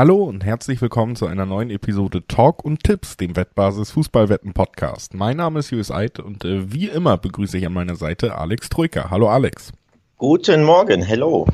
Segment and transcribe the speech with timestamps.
[0.00, 5.12] Hallo und herzlich willkommen zu einer neuen Episode Talk und Tipps, dem Wettbasis Fußballwetten Podcast.
[5.12, 8.70] Mein Name ist Julius Eid und äh, wie immer begrüße ich an meiner Seite Alex
[8.70, 9.10] Troika.
[9.10, 9.72] Hallo Alex.
[10.16, 11.46] Guten Morgen, hello.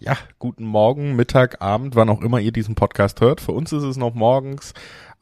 [0.00, 3.42] Ja, guten Morgen, Mittag, Abend, wann auch immer ihr diesen Podcast hört.
[3.42, 4.72] Für uns ist es noch morgens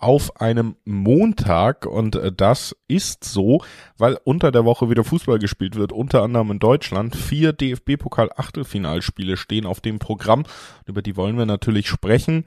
[0.00, 3.62] auf einem Montag und äh, das ist so,
[3.98, 7.14] weil unter der Woche wieder Fußball gespielt wird, unter anderem in Deutschland.
[7.14, 10.44] Vier DFB-Pokal-Achtelfinalspiele stehen auf dem Programm,
[10.86, 12.44] über die wollen wir natürlich sprechen.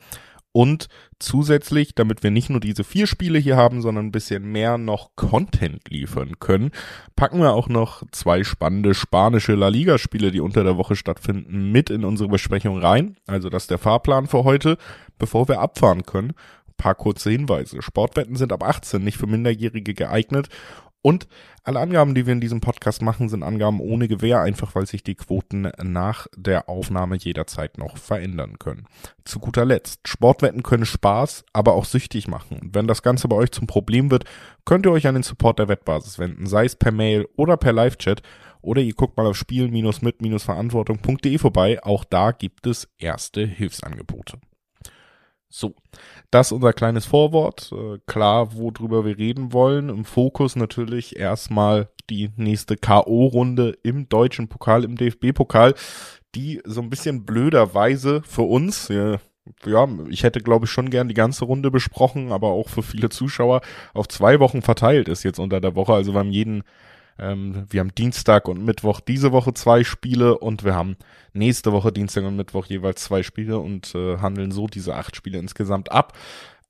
[0.55, 4.77] Und zusätzlich, damit wir nicht nur diese vier Spiele hier haben, sondern ein bisschen mehr
[4.77, 6.69] noch Content liefern können,
[7.15, 11.89] packen wir auch noch zwei spannende spanische La Liga-Spiele, die unter der Woche stattfinden, mit
[11.89, 13.15] in unsere Besprechung rein.
[13.25, 14.77] Also das ist der Fahrplan für heute,
[15.17, 16.33] bevor wir abfahren können
[16.83, 17.81] paar kurze Hinweise.
[17.81, 20.49] Sportwetten sind ab 18 nicht für Minderjährige geeignet
[21.01, 21.29] und
[21.63, 25.03] alle Angaben, die wir in diesem Podcast machen, sind Angaben ohne Gewähr, einfach weil sich
[25.03, 28.85] die Quoten nach der Aufnahme jederzeit noch verändern können.
[29.25, 32.59] Zu guter Letzt, Sportwetten können Spaß, aber auch süchtig machen.
[32.61, 34.23] Und wenn das Ganze bei euch zum Problem wird,
[34.65, 37.73] könnt ihr euch an den Support der Wettbasis wenden, sei es per Mail oder per
[37.73, 38.21] Live-Chat.
[38.61, 41.83] Oder ihr guckt mal auf spielen-mit-verantwortung.de vorbei.
[41.83, 44.39] Auch da gibt es erste Hilfsangebote.
[45.55, 45.75] So,
[46.31, 47.71] das unser kleines Vorwort.
[47.71, 49.89] Äh, klar, worüber wir reden wollen.
[49.89, 55.75] Im Fokus natürlich erstmal die nächste K.O.-Runde im deutschen Pokal, im DFB-Pokal,
[56.33, 59.19] die so ein bisschen blöderweise für uns, ja,
[59.63, 63.09] ja, ich hätte glaube ich schon gern die ganze Runde besprochen, aber auch für viele
[63.09, 63.61] Zuschauer
[63.93, 65.93] auf zwei Wochen verteilt ist jetzt unter der Woche.
[65.93, 66.63] Also wir haben jeden
[67.19, 70.97] ähm, wir haben Dienstag und Mittwoch diese Woche zwei Spiele und wir haben
[71.33, 75.39] nächste Woche Dienstag und Mittwoch jeweils zwei Spiele und äh, handeln so diese acht Spiele
[75.39, 76.17] insgesamt ab.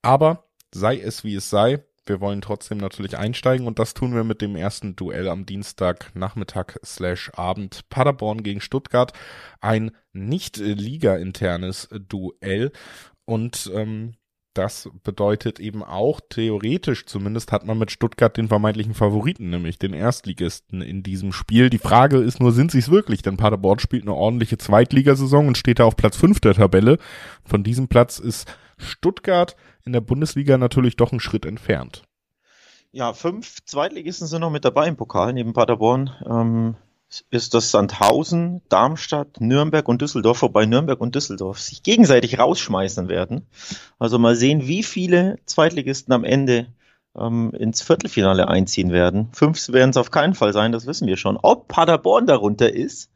[0.02, 4.26] Aber sei es wie es sei, wir wollen trotzdem natürlich einsteigen und das tun wir
[4.26, 9.14] mit dem ersten Duell am Dienstag Nachmittag slash Abend Paderborn gegen Stuttgart.
[9.62, 12.72] Ein nicht Liga-internes Duell
[13.26, 14.16] und ähm,
[14.54, 19.94] das bedeutet eben auch, theoretisch zumindest hat man mit Stuttgart den vermeintlichen Favoriten, nämlich den
[19.94, 21.70] Erstligisten in diesem Spiel.
[21.70, 23.22] Die Frage ist nur, sind sie es wirklich?
[23.22, 26.98] Denn Paderborn spielt eine ordentliche Zweitligasaison und steht da auf Platz 5 der Tabelle.
[27.44, 28.48] Von diesem Platz ist
[28.78, 29.56] Stuttgart
[29.86, 32.04] in der Bundesliga natürlich doch einen Schritt entfernt.
[32.92, 36.12] Ja, fünf Zweitligisten sind noch mit dabei im Pokal neben Paderborn.
[36.30, 36.76] Ähm,
[37.30, 43.48] ist das Sandhausen, Darmstadt, Nürnberg und Düsseldorf, wobei Nürnberg und Düsseldorf sich gegenseitig rausschmeißen werden.
[44.00, 46.68] Also mal sehen, wie viele Zweitligisten am Ende
[47.16, 49.30] ähm, ins Viertelfinale einziehen werden.
[49.34, 51.38] Fünf werden es auf keinen Fall sein, das wissen wir schon.
[51.42, 53.10] Ob Paderborn darunter ist,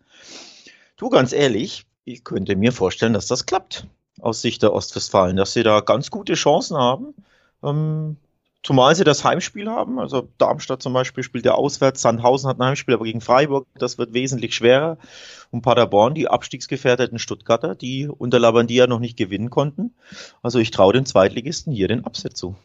[0.98, 3.88] du ganz ehrlich, ich könnte mir vorstellen, dass das klappt
[4.20, 7.14] aus Sicht der Ostwestfalen, dass sie da ganz gute Chancen haben.
[7.64, 8.18] Ähm,
[8.64, 10.00] Zumal sie das Heimspiel haben.
[10.00, 13.98] Also Darmstadt zum Beispiel spielt ja auswärts, Sandhausen hat ein Heimspiel, aber gegen Freiburg, das
[13.98, 14.98] wird wesentlich schwerer.
[15.52, 19.94] Und Paderborn, die abstiegsgefährdeten Stuttgarter, die unter Labandia noch nicht gewinnen konnten.
[20.42, 22.56] Also ich traue den Zweitligisten hier den Upset zu.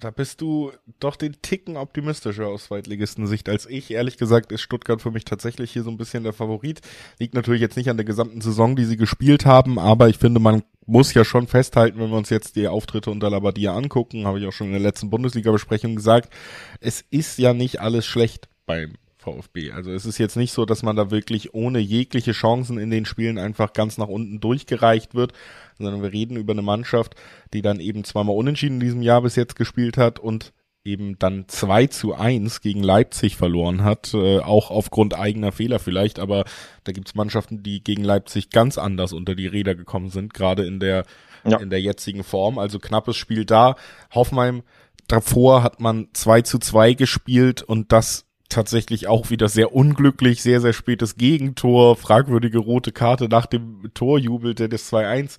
[0.00, 3.90] Da bist du doch den Ticken optimistischer aus Zweitligistensicht als ich.
[3.90, 6.80] Ehrlich gesagt ist Stuttgart für mich tatsächlich hier so ein bisschen der Favorit.
[7.18, 10.40] Liegt natürlich jetzt nicht an der gesamten Saison, die sie gespielt haben, aber ich finde,
[10.40, 14.38] man muss ja schon festhalten, wenn wir uns jetzt die Auftritte unter Labadia angucken, habe
[14.38, 16.32] ich auch schon in der letzten Bundesliga-Besprechung gesagt,
[16.80, 19.72] es ist ja nicht alles schlecht beim VfB.
[19.72, 23.04] Also es ist jetzt nicht so, dass man da wirklich ohne jegliche Chancen in den
[23.04, 25.32] Spielen einfach ganz nach unten durchgereicht wird,
[25.78, 27.16] sondern wir reden über eine Mannschaft,
[27.52, 30.52] die dann eben zweimal unentschieden in diesem Jahr bis jetzt gespielt hat und
[30.86, 36.18] eben dann 2 zu 1 gegen Leipzig verloren hat, äh, auch aufgrund eigener Fehler vielleicht,
[36.18, 36.44] aber
[36.84, 40.80] da gibt's Mannschaften, die gegen Leipzig ganz anders unter die Räder gekommen sind, gerade in
[40.80, 41.04] der
[41.44, 41.58] ja.
[41.58, 43.76] in der jetzigen Form, also knappes Spiel da.
[44.12, 44.62] Hoffenheim
[45.06, 50.60] davor hat man 2 zu 2 gespielt und das tatsächlich auch wieder sehr unglücklich, sehr,
[50.60, 55.36] sehr spätes Gegentor, fragwürdige rote Karte nach dem Torjubel, der das 2-1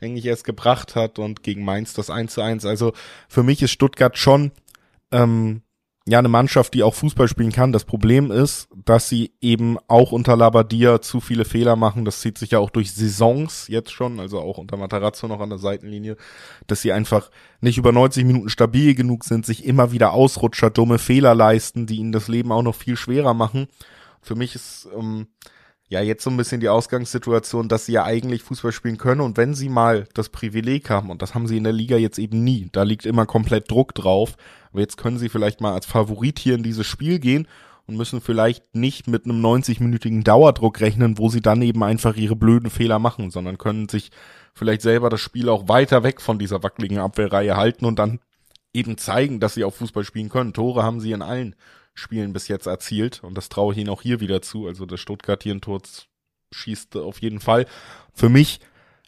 [0.00, 2.66] eigentlich erst gebracht hat und gegen Mainz das 1-1.
[2.66, 2.92] Also
[3.28, 4.50] für mich ist Stuttgart schon
[5.12, 5.62] ähm,
[6.06, 7.72] ja eine Mannschaft, die auch Fußball spielen kann.
[7.72, 12.04] Das Problem ist, dass sie eben auch unter Labadia zu viele Fehler machen.
[12.04, 15.50] Das zieht sich ja auch durch Saisons jetzt schon, also auch unter Matarazzo noch an
[15.50, 16.16] der Seitenlinie,
[16.66, 17.30] dass sie einfach
[17.60, 21.96] nicht über 90 Minuten stabil genug sind, sich immer wieder Ausrutscher, dumme Fehler leisten, die
[21.96, 23.68] ihnen das Leben auch noch viel schwerer machen.
[24.22, 25.28] Für mich ist ähm,
[25.88, 29.36] ja jetzt so ein bisschen die Ausgangssituation, dass sie ja eigentlich Fußball spielen können und
[29.36, 32.42] wenn sie mal das Privileg haben, und das haben sie in der Liga jetzt eben
[32.42, 34.36] nie, da liegt immer komplett Druck drauf,
[34.70, 37.46] aber jetzt können sie vielleicht mal als Favorit hier in dieses Spiel gehen
[37.86, 42.36] und müssen vielleicht nicht mit einem 90-minütigen Dauerdruck rechnen, wo sie dann eben einfach ihre
[42.36, 44.10] blöden Fehler machen, sondern können sich
[44.54, 48.20] vielleicht selber das Spiel auch weiter weg von dieser wackeligen Abwehrreihe halten und dann
[48.72, 50.52] eben zeigen, dass sie auch Fußball spielen können.
[50.52, 51.56] Tore haben sie in allen
[51.94, 54.66] Spielen bis jetzt erzielt und das traue ich ihnen auch hier wieder zu.
[54.66, 55.80] Also das Stuttgart hier ein Tor
[56.52, 57.66] schießt auf jeden Fall.
[58.14, 58.60] Für mich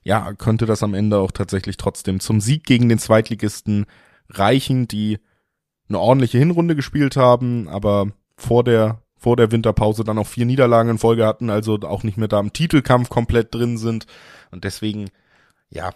[0.05, 3.87] ja, könnte das am Ende auch tatsächlich trotzdem zum Sieg gegen den Zweitligisten
[4.29, 5.19] reichen, die
[5.93, 10.91] eine ordentliche Hinrunde gespielt haben, aber vor der vor der Winterpause dann auch vier Niederlagen
[10.91, 14.07] in Folge hatten, also auch nicht mehr da im Titelkampf komplett drin sind
[14.51, 15.11] und deswegen
[15.71, 15.93] ja,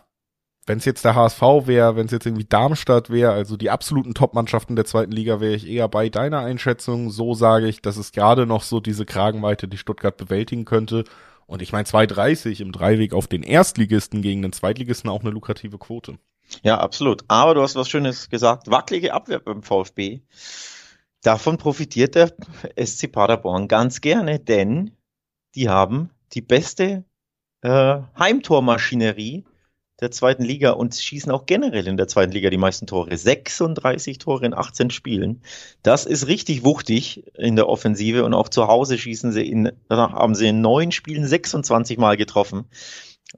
[0.66, 4.14] wenn es jetzt der HSV wäre, wenn es jetzt irgendwie Darmstadt wäre, also die absoluten
[4.14, 7.10] Top-Mannschaften der zweiten Liga, wäre ich eher bei deiner Einschätzung.
[7.10, 11.04] So sage ich, dass es gerade noch so diese Kragenweite, die Stuttgart bewältigen könnte.
[11.46, 15.78] Und ich meine, 2,30 im Dreiweg auf den Erstligisten gegen den Zweitligisten auch eine lukrative
[15.78, 16.18] Quote.
[16.62, 17.24] Ja, absolut.
[17.28, 18.70] Aber du hast was Schönes gesagt.
[18.70, 20.20] Wackelige Abwehr beim VfB.
[21.22, 22.32] Davon profitiert der
[22.82, 24.92] SC Paderborn ganz gerne, denn
[25.54, 27.04] die haben die beste
[27.62, 29.44] äh, Heimtormaschinerie
[30.00, 33.16] der zweiten Liga und schießen auch generell in der zweiten Liga die meisten Tore.
[33.16, 35.42] 36 Tore in 18 Spielen.
[35.82, 40.12] Das ist richtig wuchtig in der Offensive und auch zu Hause schießen sie in, danach
[40.12, 42.66] haben sie in neun Spielen 26 Mal getroffen.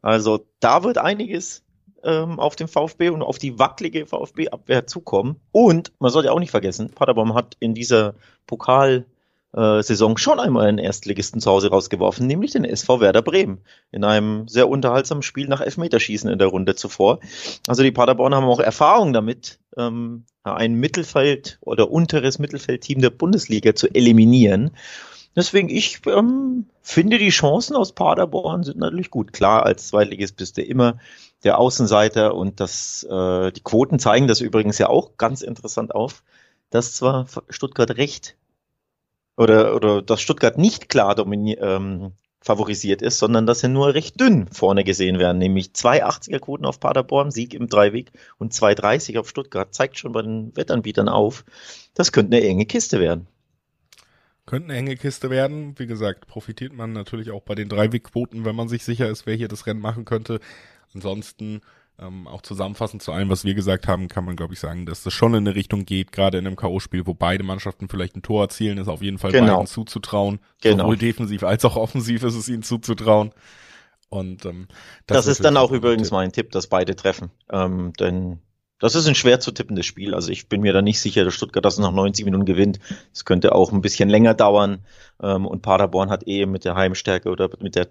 [0.03, 1.63] Also da wird einiges
[2.03, 5.37] ähm, auf den VfB und auf die wackelige VfB-Abwehr zukommen.
[5.53, 8.15] Und man sollte auch nicht vergessen, Paderborn hat in dieser
[8.47, 9.07] Pokal
[9.51, 14.47] Saison schon einmal einen Erstligisten zu Hause rausgeworfen, nämlich den SV Werder Bremen in einem
[14.47, 17.21] sehr unterhaltsamen Spiel nach Elfmeterschießen in der Runde zuvor.
[17.67, 23.75] Also die Paderborn haben auch Erfahrung damit, ähm, ein Mittelfeld oder unteres Mittelfeldteam der Bundesliga
[23.75, 24.73] zu eliminieren.
[25.35, 29.33] Deswegen, ich ähm, finde, die Chancen aus Paderborn sind natürlich gut.
[29.33, 30.99] Klar, als Zweitligist bist du immer
[31.45, 36.23] der Außenseiter und das, äh, die Quoten zeigen das übrigens ja auch ganz interessant auf,
[36.71, 38.37] dass zwar Stuttgart recht
[39.37, 44.21] oder, oder dass Stuttgart nicht klar dominiert, ähm, favorisiert ist, sondern dass sie nur recht
[44.21, 49.29] dünn vorne gesehen werden, nämlich 2,80er Quoten auf Paderborn, Sieg im Dreiweg und 2,30 auf
[49.29, 51.45] Stuttgart, zeigt schon bei den Wettanbietern auf,
[51.95, 53.27] das könnte eine enge Kiste werden.
[54.47, 55.79] Könnte eine enge Kiste werden.
[55.79, 59.35] Wie gesagt, profitiert man natürlich auch bei den Dreiwegquoten, wenn man sich sicher ist, wer
[59.35, 60.41] hier das Rennen machen könnte.
[60.95, 61.61] Ansonsten
[62.01, 65.03] ähm, auch zusammenfassend zu allem, was wir gesagt haben, kann man, glaube ich, sagen, dass
[65.03, 68.23] das schon in eine Richtung geht, gerade in einem K.O.-Spiel, wo beide Mannschaften vielleicht ein
[68.23, 69.55] Tor erzielen, ist auf jeden Fall genau.
[69.55, 70.39] beiden zuzutrauen.
[70.61, 70.85] Genau.
[70.85, 73.33] Sowohl defensiv als auch offensiv ist es ihnen zuzutrauen.
[74.11, 74.69] Und ähm,
[75.07, 76.13] das, das ist dann auch übrigens Tipp.
[76.13, 77.31] mein Tipp, dass beide treffen.
[77.51, 78.39] Ähm, denn
[78.79, 80.15] das ist ein schwer zu tippendes Spiel.
[80.15, 82.79] Also ich bin mir da nicht sicher, dass Stuttgart das nach 90 Minuten gewinnt.
[83.13, 84.85] Es könnte auch ein bisschen länger dauern.
[85.21, 87.89] Ähm, und Paderborn hat eh mit der Heimstärke oder mit der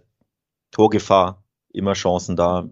[0.72, 1.44] Torgefahr
[1.74, 2.70] immer Chancen da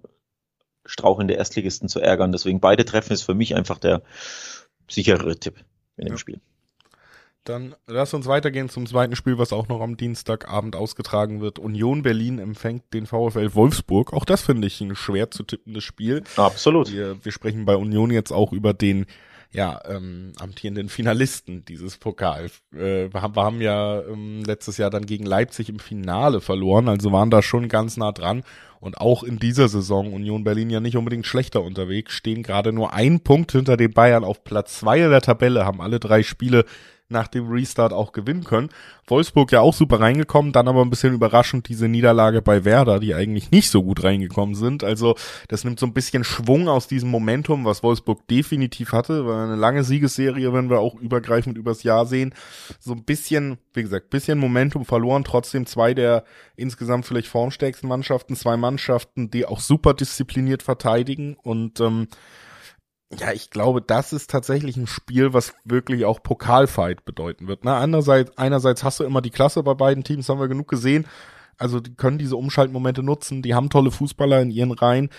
[0.85, 2.31] strauchelnde Erstligisten zu ärgern.
[2.31, 4.01] Deswegen beide Treffen ist für mich einfach der
[4.89, 5.55] sicherere Tipp
[5.97, 6.17] in dem ja.
[6.17, 6.39] Spiel.
[7.45, 11.59] Dann lass uns weitergehen zum zweiten Spiel, was auch noch am Dienstagabend ausgetragen wird.
[11.59, 14.13] Union Berlin empfängt den VfL Wolfsburg.
[14.13, 16.23] Auch das finde ich ein schwer zu tippendes Spiel.
[16.37, 16.91] Absolut.
[16.91, 19.05] Wir, wir sprechen bei Union jetzt auch über den
[19.51, 22.49] ja, ähm, amtierenden Finalisten dieses Pokal.
[22.73, 26.89] Äh, wir, haben, wir haben ja ähm, letztes Jahr dann gegen Leipzig im Finale verloren,
[26.89, 28.43] also waren da schon ganz nah dran.
[28.79, 32.93] Und auch in dieser Saison Union Berlin ja nicht unbedingt schlechter unterwegs, stehen gerade nur
[32.93, 36.65] ein Punkt hinter den Bayern auf Platz zwei der Tabelle, haben alle drei Spiele
[37.07, 38.69] nach dem Restart auch gewinnen können.
[39.07, 43.13] Wolfsburg ja auch super reingekommen, dann aber ein bisschen überraschend diese Niederlage bei Werder, die
[43.13, 44.83] eigentlich nicht so gut reingekommen sind.
[44.83, 45.15] Also
[45.47, 49.55] das nimmt so ein bisschen Schwung aus diesem Momentum, was Wolfsburg definitiv hatte, weil eine
[49.55, 52.33] lange Siegesserie, wenn wir auch übergreifend übers Jahr sehen,
[52.79, 56.23] so ein bisschen, wie gesagt, bisschen Momentum verloren, trotzdem zwei der
[56.55, 62.07] insgesamt vielleicht formstärksten Mannschaften, zwei Mannschaften, die auch super diszipliniert verteidigen und ähm,
[63.11, 67.63] ja, ich glaube, das ist tatsächlich ein Spiel, was wirklich auch Pokalfight bedeuten wird.
[67.63, 71.05] Na, andererseits, einerseits hast du immer die Klasse bei beiden Teams, haben wir genug gesehen.
[71.57, 75.09] Also, die können diese Umschaltmomente nutzen, die haben tolle Fußballer in ihren Reihen.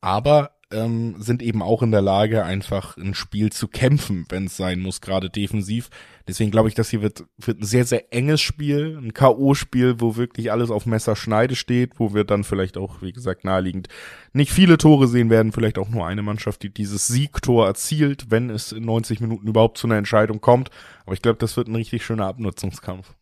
[0.00, 4.56] Aber ähm, sind eben auch in der Lage, einfach ein Spiel zu kämpfen, wenn es
[4.56, 5.90] sein muss, gerade defensiv.
[6.28, 10.16] Deswegen glaube ich, das hier wird, wird ein sehr, sehr enges Spiel, ein K.O.-Spiel, wo
[10.16, 13.88] wirklich alles auf Messerschneide steht, wo wir dann vielleicht auch, wie gesagt, naheliegend
[14.32, 18.48] nicht viele Tore sehen werden, vielleicht auch nur eine Mannschaft, die dieses Siegtor erzielt, wenn
[18.48, 20.70] es in 90 Minuten überhaupt zu einer Entscheidung kommt.
[21.04, 23.12] Aber ich glaube, das wird ein richtig schöner Abnutzungskampf.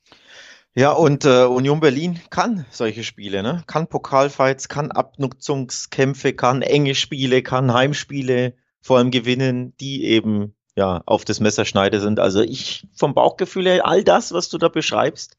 [0.75, 3.65] Ja, und äh, Union Berlin kann solche Spiele, ne?
[3.67, 11.03] Kann Pokalfights, kann Abnutzungskämpfe, kann enge Spiele, kann Heimspiele vor allem gewinnen, die eben ja
[11.07, 12.21] auf das Messerschneide sind.
[12.21, 15.37] Also ich vom Bauchgefühl her, all das, was du da beschreibst,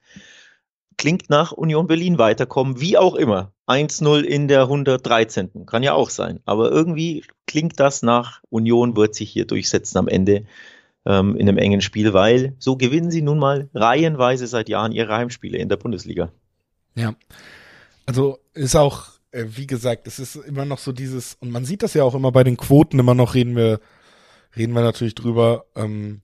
[0.98, 3.54] klingt nach Union Berlin weiterkommen, wie auch immer.
[3.68, 5.66] 1-0 in der 113.
[5.66, 6.42] Kann ja auch sein.
[6.46, 10.46] Aber irgendwie klingt das nach Union wird sich hier durchsetzen am Ende
[11.06, 15.16] ähm, in einem engen Spiel, weil so gewinnen sie nun mal reihenweise seit Jahren ihre
[15.16, 16.32] Heimspiele in der Bundesliga.
[16.96, 17.16] Ja,
[18.06, 21.84] also ist auch, äh, wie gesagt, es ist immer noch so dieses, und man sieht
[21.84, 23.80] das ja auch immer bei den Quoten, immer noch reden wir,
[24.56, 26.22] reden wir natürlich drüber, ähm,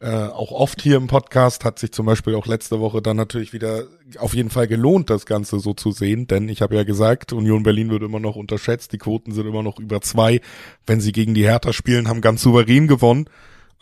[0.00, 3.52] äh, auch oft hier im Podcast, hat sich zum Beispiel auch letzte Woche dann natürlich
[3.52, 3.84] wieder
[4.18, 7.62] auf jeden Fall gelohnt, das Ganze so zu sehen, denn ich habe ja gesagt, Union
[7.62, 10.40] Berlin wird immer noch unterschätzt, die Quoten sind immer noch über zwei,
[10.86, 13.26] wenn sie gegen die Hertha spielen, haben ganz souverän gewonnen.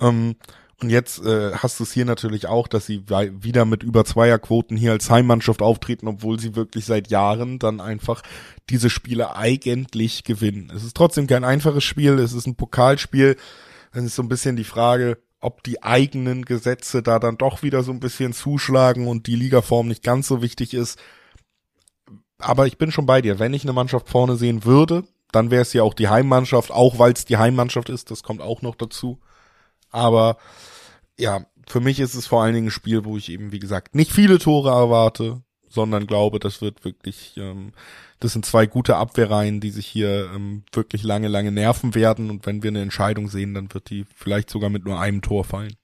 [0.00, 0.36] Ähm,
[0.82, 4.78] und jetzt äh, hast du es hier natürlich auch, dass sie wieder mit über Zweierquoten
[4.78, 8.22] hier als Heimmannschaft auftreten, obwohl sie wirklich seit Jahren dann einfach
[8.70, 10.72] diese Spiele eigentlich gewinnen.
[10.74, 13.36] Es ist trotzdem kein einfaches Spiel, es ist ein Pokalspiel.
[13.92, 17.82] Dann ist so ein bisschen die Frage, ob die eigenen Gesetze da dann doch wieder
[17.82, 20.98] so ein bisschen zuschlagen und die Ligaform nicht ganz so wichtig ist.
[22.38, 23.38] Aber ich bin schon bei dir.
[23.38, 26.98] Wenn ich eine Mannschaft vorne sehen würde, dann wäre es ja auch die Heimmannschaft, auch
[26.98, 28.10] weil es die Heimmannschaft ist.
[28.10, 29.18] Das kommt auch noch dazu.
[29.90, 30.36] Aber
[31.18, 33.94] ja, für mich ist es vor allen Dingen ein Spiel, wo ich eben, wie gesagt,
[33.94, 37.72] nicht viele Tore erwarte, sondern glaube, das wird wirklich ähm,
[38.20, 42.30] das sind zwei gute Abwehrreihen, die sich hier ähm, wirklich lange, lange nerven werden.
[42.30, 45.44] Und wenn wir eine Entscheidung sehen, dann wird die vielleicht sogar mit nur einem Tor
[45.44, 45.74] fallen.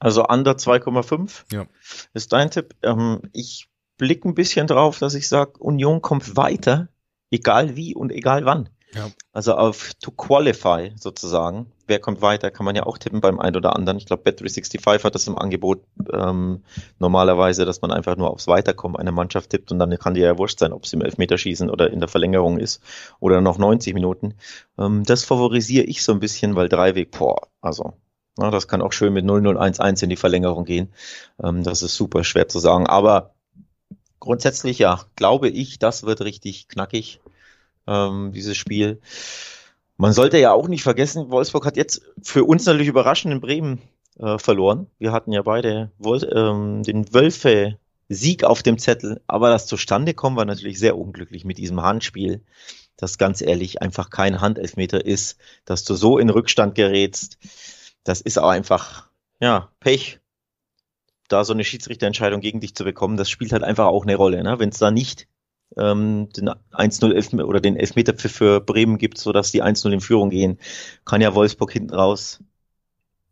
[0.00, 1.66] Also under 2,5 ja.
[2.12, 2.74] ist dein Tipp.
[2.82, 6.88] Ähm, ich blicke ein bisschen drauf, dass ich sage, Union kommt weiter,
[7.30, 8.68] egal wie und egal wann.
[8.92, 9.08] Ja.
[9.32, 11.72] Also auf to qualify sozusagen.
[11.86, 13.98] Wer kommt weiter, kann man ja auch tippen beim einen oder anderen.
[13.98, 16.62] Ich glaube, Bet365 hat das im Angebot ähm,
[16.98, 20.38] normalerweise, dass man einfach nur aufs Weiterkommen einer Mannschaft tippt und dann kann dir ja
[20.38, 22.82] wurscht sein, ob es im Elfmeterschießen oder in der Verlängerung ist
[23.20, 24.34] oder noch 90 Minuten.
[24.78, 27.94] Ähm, das favorisiere ich so ein bisschen, weil Dreiweg, boah, also
[28.36, 30.92] na, das kann auch schön mit 0-0-1-1 in die Verlängerung gehen.
[31.42, 32.86] Ähm, das ist super schwer zu sagen.
[32.86, 33.34] Aber
[34.20, 37.20] grundsätzlich ja, glaube ich, das wird richtig knackig
[37.86, 39.00] ähm, dieses Spiel.
[39.96, 43.80] Man sollte ja auch nicht vergessen, Wolfsburg hat jetzt für uns natürlich überraschend in Bremen
[44.18, 44.88] äh, verloren.
[44.98, 50.14] Wir hatten ja beide Wol ähm, den Wölfe Sieg auf dem Zettel, aber das zustande
[50.14, 52.44] kommen war natürlich sehr unglücklich mit diesem Handspiel,
[52.96, 57.38] das ganz ehrlich einfach kein Handelfmeter ist, dass du so in Rückstand gerätst.
[58.04, 59.08] Das ist auch einfach,
[59.40, 60.20] ja, Pech,
[61.28, 63.16] da so eine Schiedsrichterentscheidung gegen dich zu bekommen.
[63.16, 64.60] Das spielt halt einfach auch eine Rolle, ne?
[64.60, 65.26] wenn es da nicht
[65.76, 70.00] ähm, den 1-0 oder den Elfmeter für, für Bremen gibt, so dass die 1-0 in
[70.00, 70.58] Führung gehen,
[71.04, 72.40] kann ja Wolfsburg hinten raus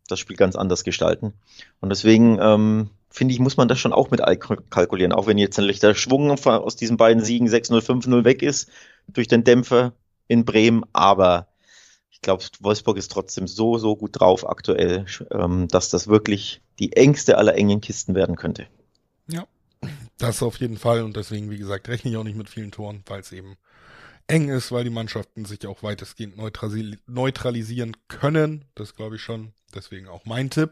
[0.07, 1.33] das Spiel ganz anders gestalten.
[1.81, 4.21] Und deswegen ähm, finde ich, muss man das schon auch mit
[4.69, 8.69] kalkulieren, auch wenn jetzt ein der Schwung aus diesen beiden Siegen 6-0, 5-0 weg ist
[9.07, 9.93] durch den Dämpfer
[10.27, 11.47] in Bremen, aber
[12.11, 16.93] ich glaube, Wolfsburg ist trotzdem so, so gut drauf aktuell, ähm, dass das wirklich die
[16.93, 18.67] engste aller engen Kisten werden könnte.
[19.27, 19.45] Ja,
[20.17, 23.03] das auf jeden Fall und deswegen, wie gesagt, rechne ich auch nicht mit vielen Toren,
[23.07, 23.57] weil es eben
[24.27, 26.37] eng ist, weil die Mannschaften sich auch weitestgehend
[27.07, 28.65] neutralisieren können.
[28.75, 29.53] Das glaube ich schon.
[29.73, 30.71] Deswegen auch mein Tipp.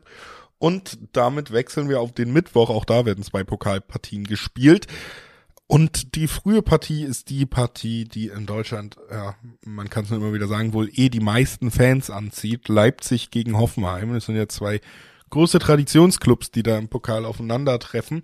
[0.58, 2.70] Und damit wechseln wir auf den Mittwoch.
[2.70, 4.88] Auch da werden zwei Pokalpartien gespielt.
[5.68, 10.20] Und die frühe Partie ist die Partie, die in Deutschland, ja, man kann es nur
[10.20, 12.70] immer wieder sagen, wohl eh die meisten Fans anzieht.
[12.70, 14.14] Leipzig gegen Hoffenheim.
[14.14, 14.82] Das sind ja zwei
[15.32, 18.24] große Traditionsclubs, die da im Pokal aufeinandertreffen.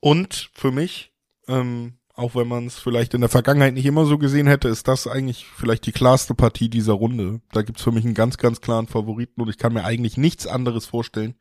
[0.00, 1.12] Und für mich,
[1.48, 4.88] ähm, auch wenn man es vielleicht in der Vergangenheit nicht immer so gesehen hätte, ist
[4.88, 7.40] das eigentlich vielleicht die klarste Partie dieser Runde.
[7.52, 10.46] Da gibt's für mich einen ganz, ganz klaren Favoriten und ich kann mir eigentlich nichts
[10.46, 11.34] anderes vorstellen,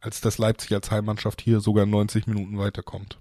[0.00, 3.18] als dass Leipzig als Heimmannschaft hier sogar 90 Minuten weiterkommt.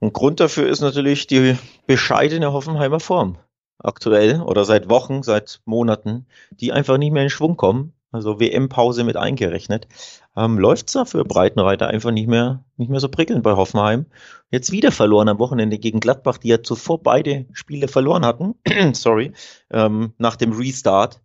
[0.00, 1.56] Und Grund dafür ist natürlich die
[1.86, 3.38] bescheidene Hoffenheimer Form
[3.78, 9.02] aktuell oder seit Wochen, seit Monaten, die einfach nicht mehr in Schwung kommen also WM-Pause
[9.02, 9.88] mit eingerechnet,
[10.36, 14.06] ähm, läuft es da für Breitenreiter einfach nicht mehr, nicht mehr so prickelnd bei Hoffenheim.
[14.50, 18.54] Jetzt wieder verloren am Wochenende gegen Gladbach, die ja zuvor beide Spiele verloren hatten,
[18.94, 19.32] sorry,
[19.70, 21.20] ähm, nach dem Restart.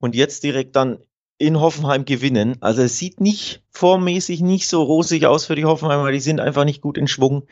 [0.00, 0.98] Und jetzt direkt dann
[1.38, 2.56] in Hoffenheim gewinnen.
[2.60, 6.64] Also es sieht nicht formmäßig nicht so rosig aus für die Hoffenheimer, die sind einfach
[6.64, 7.46] nicht gut in Schwung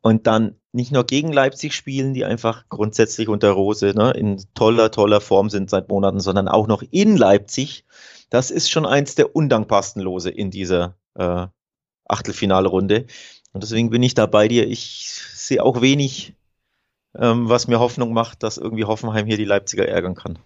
[0.00, 4.92] und dann nicht nur gegen Leipzig spielen, die einfach grundsätzlich unter Rose ne, in toller,
[4.92, 7.84] toller Form sind seit Monaten, sondern auch noch in Leipzig.
[8.30, 11.48] Das ist schon eins der undankbarsten Lose in dieser äh,
[12.06, 13.06] Achtelfinalrunde.
[13.52, 14.68] Und deswegen bin ich da bei dir.
[14.68, 16.34] Ich sehe auch wenig,
[17.16, 20.38] ähm, was mir Hoffnung macht, dass irgendwie Hoffenheim hier die Leipziger ärgern kann.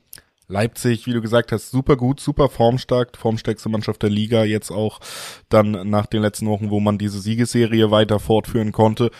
[0.48, 5.00] Leipzig, wie du gesagt hast, super gut, super formstark, formstärkste Mannschaft der Liga, jetzt auch
[5.50, 9.10] dann nach den letzten Wochen, wo man diese Siegesserie weiter fortführen konnte.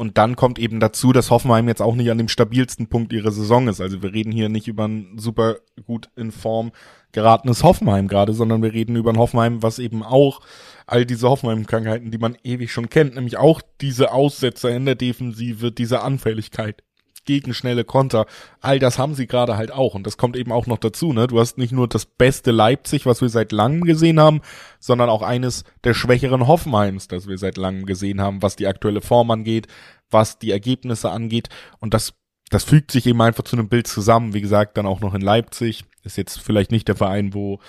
[0.00, 3.32] Und dann kommt eben dazu, dass Hoffenheim jetzt auch nicht an dem stabilsten Punkt ihrer
[3.32, 3.82] Saison ist.
[3.82, 6.72] Also wir reden hier nicht über ein super gut in Form
[7.12, 10.40] geratenes Hoffenheim gerade, sondern wir reden über ein Hoffenheim, was eben auch
[10.86, 15.70] all diese Hoffenheim-Krankheiten, die man ewig schon kennt, nämlich auch diese Aussetzer in der Defensive,
[15.70, 16.82] diese Anfälligkeit
[17.24, 18.26] gegen schnelle Konter.
[18.60, 19.94] All das haben sie gerade halt auch.
[19.94, 21.26] Und das kommt eben auch noch dazu, ne?
[21.26, 24.40] Du hast nicht nur das beste Leipzig, was wir seit langem gesehen haben,
[24.78, 29.00] sondern auch eines der schwächeren Hoffenheims, das wir seit langem gesehen haben, was die aktuelle
[29.00, 29.66] Form angeht,
[30.10, 31.48] was die Ergebnisse angeht.
[31.78, 32.14] Und das,
[32.50, 34.34] das fügt sich eben einfach zu einem Bild zusammen.
[34.34, 35.84] Wie gesagt, dann auch noch in Leipzig.
[36.02, 37.60] Ist jetzt vielleicht nicht der Verein, wo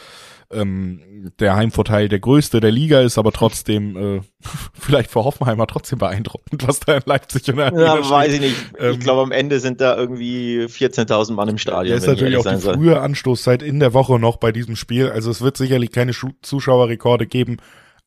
[0.54, 4.22] ähm, der Heimvorteil der größte der Liga ist, aber trotzdem äh,
[4.74, 8.56] vielleicht für Hoffenheimer trotzdem beeindruckend, was da in Leipzig in der Ja, weiß ich nicht.
[8.80, 11.92] Ähm, ich glaube, am Ende sind da irgendwie 14.000 Mann im Stadion.
[11.92, 12.76] Ja, ist natürlich auch die soll.
[12.76, 15.10] frühe Anstoßzeit in der Woche noch bei diesem Spiel.
[15.10, 17.58] Also es wird sicherlich keine Zuschauerrekorde geben,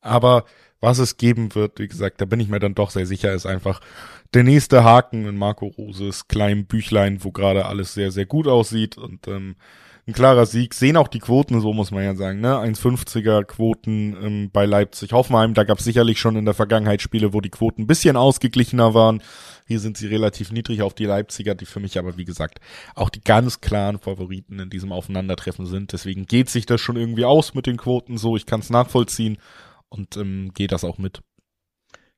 [0.01, 0.45] aber
[0.81, 3.45] was es geben wird, wie gesagt, da bin ich mir dann doch sehr sicher, ist
[3.45, 3.81] einfach
[4.33, 8.97] der nächste Haken in Marco Roses kleinem Büchlein, wo gerade alles sehr, sehr gut aussieht
[8.97, 9.55] und ähm,
[10.07, 10.75] ein klarer Sieg.
[10.75, 12.55] Sehen auch die Quoten, so muss man ja sagen, ne?
[12.55, 15.55] 1,50er Quoten ähm, bei Leipzig Hoffenheim.
[15.55, 18.93] Da gab es sicherlich schon in der Vergangenheit Spiele, wo die Quoten ein bisschen ausgeglichener
[18.93, 19.23] waren.
[19.65, 22.59] Hier sind sie relativ niedrig auf die Leipziger, die für mich aber, wie gesagt,
[22.93, 25.91] auch die ganz klaren Favoriten in diesem Aufeinandertreffen sind.
[25.91, 28.35] Deswegen geht sich das schon irgendwie aus mit den Quoten so.
[28.35, 29.39] Ich kann es nachvollziehen
[29.89, 31.23] und ähm, gehe das auch mit.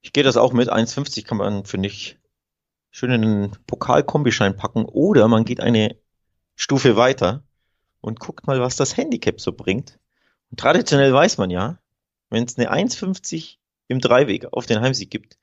[0.02, 0.70] Ich gehe das auch mit.
[0.70, 2.18] 1,50 kann man, finde ich,
[2.92, 4.84] schön in einen Pokalkombischein packen.
[4.84, 5.96] Oder man geht eine
[6.56, 7.47] Stufe weiter
[8.08, 10.00] und guckt mal, was das Handicap so bringt.
[10.50, 11.80] Und traditionell weiß man ja,
[12.30, 13.58] wenn es eine 1,50
[13.90, 15.38] im Dreiweg auf den Heimsieg gibt,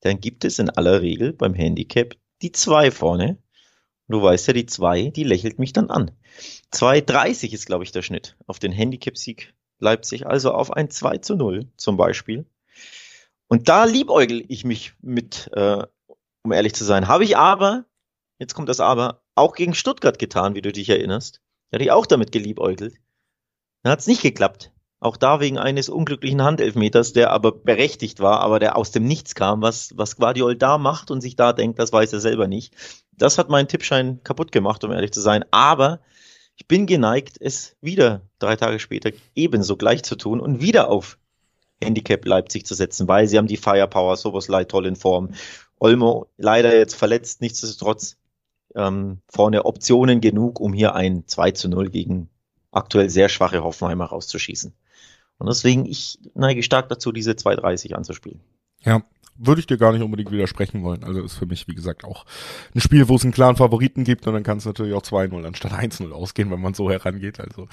[0.00, 3.38] dann gibt es in aller Regel beim Handicap die 2 vorne.
[4.08, 6.10] Du weißt ja, die 2, die lächelt mich dann an.
[6.72, 11.36] 2,30 ist, glaube ich, der Schnitt auf den Handicap-Sieg Leipzig, also auf ein 2 zu
[11.36, 12.46] 0 zum Beispiel.
[13.46, 15.84] Und da liebäugel ich mich mit, äh,
[16.42, 17.06] um ehrlich zu sein.
[17.06, 17.84] Habe ich aber,
[18.38, 21.40] jetzt kommt das aber, auch gegen Stuttgart getan, wie du dich erinnerst.
[21.70, 22.94] Da hatte ich auch damit geliebäugelt.
[23.82, 24.72] Dann hat es nicht geklappt.
[25.00, 29.34] Auch da wegen eines unglücklichen Handelfmeters, der aber berechtigt war, aber der aus dem Nichts
[29.36, 29.62] kam.
[29.62, 32.74] Was, was Guardiol da macht und sich da denkt, das weiß er selber nicht.
[33.12, 35.44] Das hat meinen Tippschein kaputt gemacht, um ehrlich zu sein.
[35.52, 36.00] Aber
[36.56, 41.18] ich bin geneigt, es wieder drei Tage später ebenso gleich zu tun und wieder auf
[41.80, 45.30] Handicap Leipzig zu setzen, weil sie haben die Firepower, sowas leid toll in Form.
[45.78, 48.16] Olmo leider jetzt verletzt, nichtsdestotrotz
[48.74, 52.28] ähm, vorne Optionen genug, um hier ein 2 zu 0 gegen
[52.70, 54.72] aktuell sehr schwache Hoffenheimer rauszuschießen.
[55.38, 58.40] Und deswegen, ich neige stark dazu, diese 2,30 anzuspielen.
[58.80, 59.02] Ja,
[59.38, 61.04] würde ich dir gar nicht unbedingt widersprechen wollen.
[61.04, 62.26] Also ist für mich, wie gesagt, auch
[62.74, 65.46] ein Spiel, wo es einen klaren Favoriten gibt und dann kann es natürlich auch 2-0
[65.46, 67.38] anstatt 1-0 ausgehen, wenn man so herangeht.
[67.38, 67.68] Also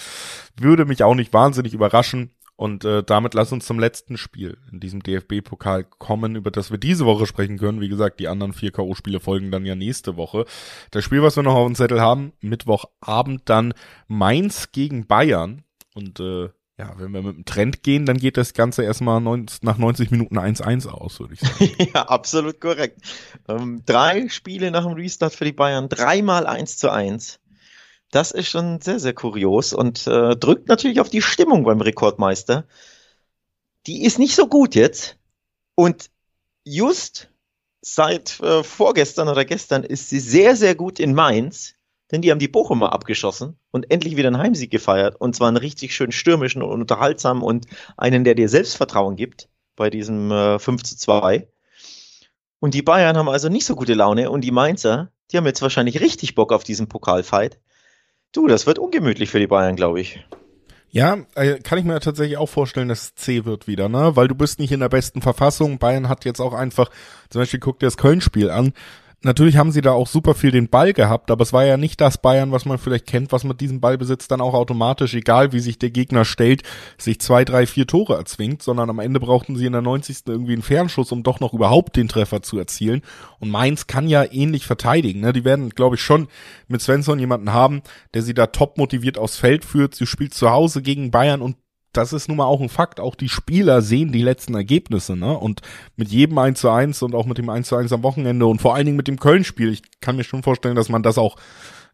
[0.56, 2.30] würde mich auch nicht wahnsinnig überraschen.
[2.58, 6.78] Und äh, damit lass uns zum letzten Spiel in diesem DFB-Pokal kommen, über das wir
[6.78, 7.82] diese Woche sprechen können.
[7.82, 10.46] Wie gesagt, die anderen vier K.O.-Spiele folgen dann ja nächste Woche.
[10.92, 13.74] Das Spiel, was wir noch auf dem Zettel haben, Mittwochabend dann
[14.08, 15.64] Mainz gegen Bayern.
[15.94, 19.78] Und äh, ja, wenn wir mit dem Trend gehen, dann geht das Ganze erstmal nach
[19.78, 21.72] 90 Minuten 1-1 aus, würde ich sagen.
[21.94, 23.02] ja, absolut korrekt.
[23.48, 27.40] Ähm, drei Spiele nach dem Restart für die Bayern, dreimal 1 zu 1.
[28.12, 32.66] Das ist schon sehr, sehr kurios und äh, drückt natürlich auf die Stimmung beim Rekordmeister.
[33.88, 35.18] Die ist nicht so gut jetzt.
[35.76, 36.10] Und
[36.64, 37.30] just
[37.82, 41.76] seit äh, vorgestern oder gestern ist sie sehr, sehr gut in Mainz
[42.12, 45.16] denn die haben die Bochumer abgeschossen und endlich wieder einen Heimsieg gefeiert.
[45.20, 47.66] Und zwar einen richtig schön stürmischen und unterhaltsamen und
[47.98, 51.48] einen, der dir Selbstvertrauen gibt bei diesem äh, 5 zu 2.
[52.60, 55.62] Und die Bayern haben also nicht so gute Laune und die Mainzer, die haben jetzt
[55.62, 57.60] wahrscheinlich richtig Bock auf diesen Pokalfight.
[58.36, 60.20] Du, das wird ungemütlich für die Bayern, glaube ich.
[60.90, 64.16] Ja, äh, kann ich mir tatsächlich auch vorstellen, dass es C wird wieder, ne?
[64.16, 65.78] Weil du bist nicht in der besten Verfassung.
[65.78, 66.90] Bayern hat jetzt auch einfach,
[67.30, 68.74] zum Beispiel guck dir das Köln-Spiel an
[69.26, 72.00] natürlich haben sie da auch super viel den Ball gehabt, aber es war ja nicht
[72.00, 75.60] das Bayern, was man vielleicht kennt, was mit diesem Ballbesitz dann auch automatisch, egal wie
[75.60, 76.64] sich der Gegner stellt,
[76.98, 80.20] sich zwei, drei, vier Tore erzwingt, sondern am Ende brauchten sie in der 90.
[80.28, 83.02] irgendwie einen Fernschuss, um doch noch überhaupt den Treffer zu erzielen.
[83.40, 85.22] Und Mainz kann ja ähnlich verteidigen.
[85.22, 85.34] Ne?
[85.34, 86.28] Die werden, glaube ich, schon
[86.68, 87.82] mit Svensson jemanden haben,
[88.14, 89.96] der sie da top motiviert aufs Feld führt.
[89.96, 91.58] Sie spielt zu Hause gegen Bayern und
[91.98, 93.00] das ist nun mal auch ein Fakt.
[93.00, 95.38] Auch die Spieler sehen die letzten Ergebnisse, ne?
[95.38, 95.62] Und
[95.96, 98.62] mit jedem 1 zu 1 und auch mit dem 1 zu 1 am Wochenende und
[98.62, 101.38] vor allen Dingen mit dem Köln-Spiel, ich kann mir schon vorstellen, dass man das auch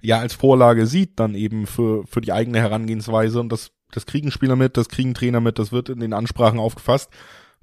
[0.01, 3.39] ja als Vorlage sieht, dann eben für, für die eigene Herangehensweise.
[3.39, 6.59] Und das, das kriegen Spieler mit, das kriegen Trainer mit, das wird in den Ansprachen
[6.59, 7.09] aufgefasst.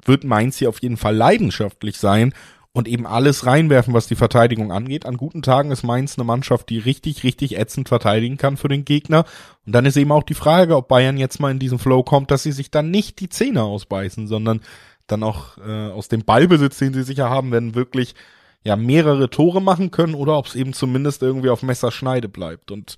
[0.04, 2.32] Wird Mainz hier auf jeden Fall leidenschaftlich sein
[2.78, 5.04] und eben alles reinwerfen, was die Verteidigung angeht.
[5.04, 8.84] An guten Tagen ist Mainz eine Mannschaft, die richtig, richtig ätzend verteidigen kann für den
[8.84, 9.24] Gegner.
[9.66, 12.30] Und dann ist eben auch die Frage, ob Bayern jetzt mal in diesen Flow kommt,
[12.30, 14.60] dass sie sich dann nicht die Zähne ausbeißen, sondern
[15.08, 18.14] dann auch äh, aus dem Ballbesitz, den sie sicher haben werden, wirklich
[18.62, 22.70] ja mehrere Tore machen können oder ob es eben zumindest irgendwie auf Messerschneide bleibt.
[22.70, 22.96] Und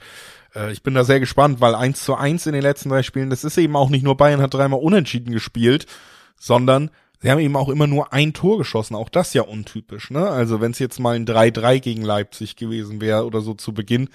[0.55, 3.31] äh, ich bin da sehr gespannt, weil eins zu eins in den letzten drei Spielen,
[3.31, 5.87] das ist eben auch nicht nur Bayern hat dreimal unentschieden gespielt,
[6.39, 6.91] sondern
[7.23, 10.29] Sie haben eben auch immer nur ein Tor geschossen, auch das ja untypisch, ne?
[10.29, 14.09] Also wenn es jetzt mal ein 3-3 gegen Leipzig gewesen wäre oder so zu Beginn,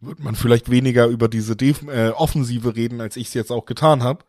[0.00, 3.66] würde man vielleicht weniger über diese Def äh, Offensive reden, als ich es jetzt auch
[3.66, 4.24] getan habe.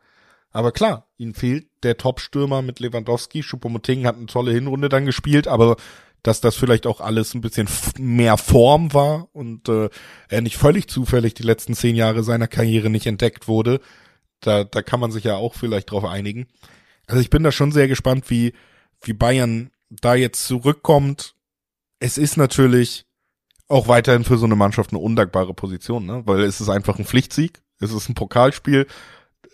[0.51, 3.41] Aber klar, ihnen fehlt der Top-Stürmer mit Lewandowski.
[3.41, 5.77] Choupo-Moting hat eine tolle Hinrunde dann gespielt, aber
[6.21, 7.67] dass das vielleicht auch alles ein bisschen
[7.99, 9.89] mehr Form war und äh,
[10.29, 13.79] er nicht völlig zufällig die letzten zehn Jahre seiner Karriere nicht entdeckt wurde,
[14.41, 16.47] Da, da kann man sich ja auch vielleicht drauf einigen.
[17.07, 18.53] Also ich bin da schon sehr gespannt, wie,
[19.01, 21.35] wie Bayern da jetzt zurückkommt.
[21.99, 23.05] Es ist natürlich
[23.67, 26.23] auch weiterhin für so eine Mannschaft eine undankbare Position, ne?
[26.25, 27.61] Weil es ist einfach ein Pflichtsieg.
[27.79, 28.87] Es ist ein Pokalspiel.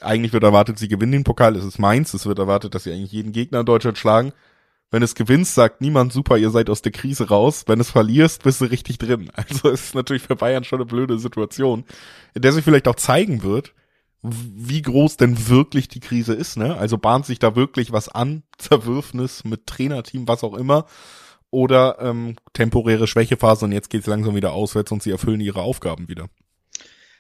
[0.02, 1.56] Eigentlich wird erwartet, sie gewinnen den Pokal.
[1.56, 2.14] Es ist Mainz.
[2.14, 4.34] Es wird erwartet, dass sie eigentlich jeden Gegner in Deutschland schlagen.
[4.92, 7.66] Wenn es gewinnst, sagt niemand super, ihr seid aus der Krise raus.
[7.68, 9.32] Wenn es verlierst, bist du richtig drin.
[9.36, 11.86] Also es ist natürlich für Bayern schon eine blöde Situation,
[12.34, 13.74] in der sich vielleicht auch zeigen wird,
[14.22, 16.78] wie groß denn wirklich die Krise ist, ne?
[16.78, 20.86] Also bahnt sich da wirklich was an, Zerwürfnis mit Trainerteam, was auch immer,
[21.52, 26.08] oder ähm, temporäre Schwächephase und jetzt geht's langsam wieder auswärts und sie erfüllen ihre Aufgaben
[26.08, 26.28] wieder.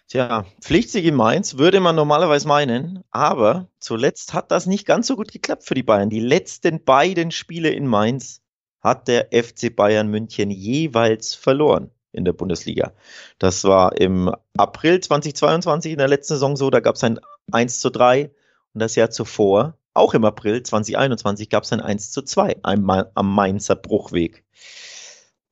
[0.07, 5.15] Tja, Pflichtsieg in Mainz würde man normalerweise meinen, aber zuletzt hat das nicht ganz so
[5.15, 6.09] gut geklappt für die Bayern.
[6.09, 8.41] Die letzten beiden Spiele in Mainz
[8.81, 12.93] hat der FC Bayern München jeweils verloren in der Bundesliga.
[13.37, 17.19] Das war im April 2022 in der letzten Saison so, da gab es ein
[17.51, 18.31] 1 zu 3
[18.73, 23.35] und das Jahr zuvor, auch im April 2021, gab es ein 1 zu 2 am,
[23.35, 24.43] Mainzer Bruchweg.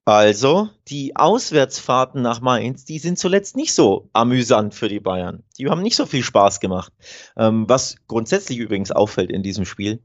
[0.06, 5.44] Also, die Auswärtsfahrten nach Mainz, die sind zuletzt nicht so amüsant für die Bayern.
[5.58, 6.94] Die haben nicht so viel Spaß gemacht.
[7.36, 10.02] Ähm, was grundsätzlich übrigens auffällt in diesem Spiel,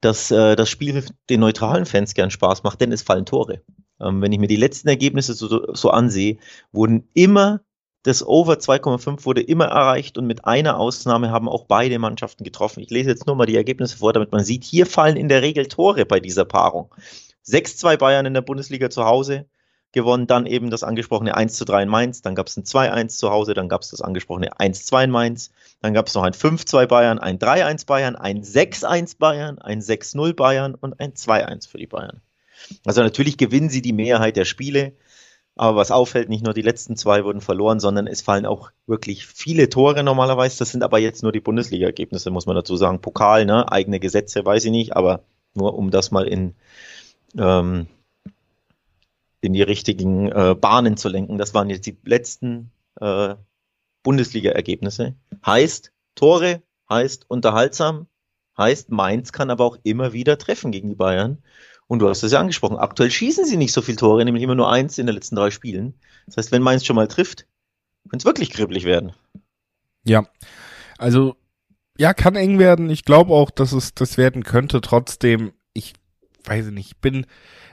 [0.00, 3.62] dass äh, das Spiel den neutralen Fans gern Spaß macht, denn es fallen Tore.
[4.00, 6.38] Ähm, wenn ich mir die letzten Ergebnisse so, so ansehe,
[6.72, 7.60] wurden immer
[8.02, 12.80] das Over 2,5 wurde immer erreicht und mit einer Ausnahme haben auch beide Mannschaften getroffen.
[12.80, 15.42] Ich lese jetzt nur mal die Ergebnisse vor, damit man sieht, hier fallen in der
[15.42, 16.94] Regel Tore bei dieser Paarung.
[17.46, 19.46] 6-2 Bayern in der Bundesliga zu Hause
[19.92, 23.54] gewonnen, dann eben das angesprochene 1-3 in Mainz, dann gab es ein 2-1 zu Hause,
[23.54, 25.50] dann gab es das angesprochene 1-2 in Mainz,
[25.82, 30.34] dann gab es noch ein 5-2 Bayern, ein 3-1 Bayern, ein 6-1 Bayern, ein 6-0
[30.34, 32.22] Bayern und ein 2-1 für die Bayern.
[32.84, 34.94] Also natürlich gewinnen sie die Mehrheit der Spiele.
[35.56, 39.26] Aber was auffällt, nicht nur die letzten zwei wurden verloren, sondern es fallen auch wirklich
[39.26, 40.58] viele Tore normalerweise.
[40.58, 43.00] Das sind aber jetzt nur die Bundesliga-Ergebnisse, muss man dazu sagen.
[43.00, 43.70] Pokal, ne?
[43.70, 46.54] eigene Gesetze, weiß ich nicht, aber nur um das mal in,
[47.36, 47.88] ähm,
[49.40, 51.36] in die richtigen äh, Bahnen zu lenken.
[51.36, 52.70] Das waren jetzt die letzten
[53.00, 53.34] äh,
[54.02, 55.14] Bundesliga-Ergebnisse.
[55.44, 58.06] Heißt Tore, heißt unterhaltsam,
[58.56, 61.42] heißt Mainz kann aber auch immer wieder treffen gegen die Bayern.
[61.90, 64.54] Und du hast es ja angesprochen, aktuell schießen sie nicht so viele Tore, nämlich immer
[64.54, 65.94] nur eins in den letzten drei Spielen.
[66.26, 67.48] Das heißt, wenn Mainz schon mal trifft,
[68.04, 69.12] könnte es wirklich kribbelig werden.
[70.04, 70.24] Ja,
[70.98, 71.34] also
[71.98, 72.90] ja, kann eng werden.
[72.90, 74.80] Ich glaube auch, dass es das werden könnte.
[74.80, 75.94] Trotzdem, ich
[76.44, 77.26] weiß nicht, ich bin,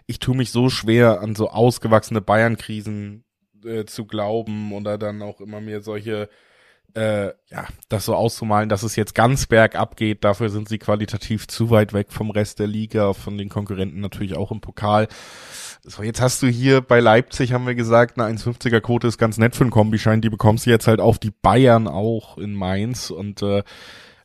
[0.08, 3.24] ich tue mich so schwer an so ausgewachsene Bayern-Krisen
[3.64, 6.28] äh, zu glauben oder dann auch immer mir solche
[6.94, 11.48] äh, ja, das so auszumalen, dass es jetzt ganz bergab geht, dafür sind sie qualitativ
[11.48, 15.08] zu weit weg vom Rest der Liga, von den Konkurrenten natürlich auch im Pokal.
[15.84, 19.38] So, jetzt hast du hier bei Leipzig, haben wir gesagt, eine 1,50er Quote ist ganz
[19.38, 23.10] nett für einen Kombischein, die bekommst du jetzt halt auf die Bayern auch in Mainz.
[23.10, 23.64] Und äh,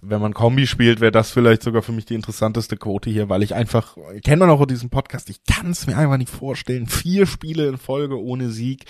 [0.01, 3.42] wenn man Kombi spielt, wäre das vielleicht sogar für mich die interessanteste Quote hier, weil
[3.44, 7.27] ich einfach, kennt man auch diesen Podcast, ich kann es mir einfach nicht vorstellen, vier
[7.27, 8.85] Spiele in Folge ohne Sieg,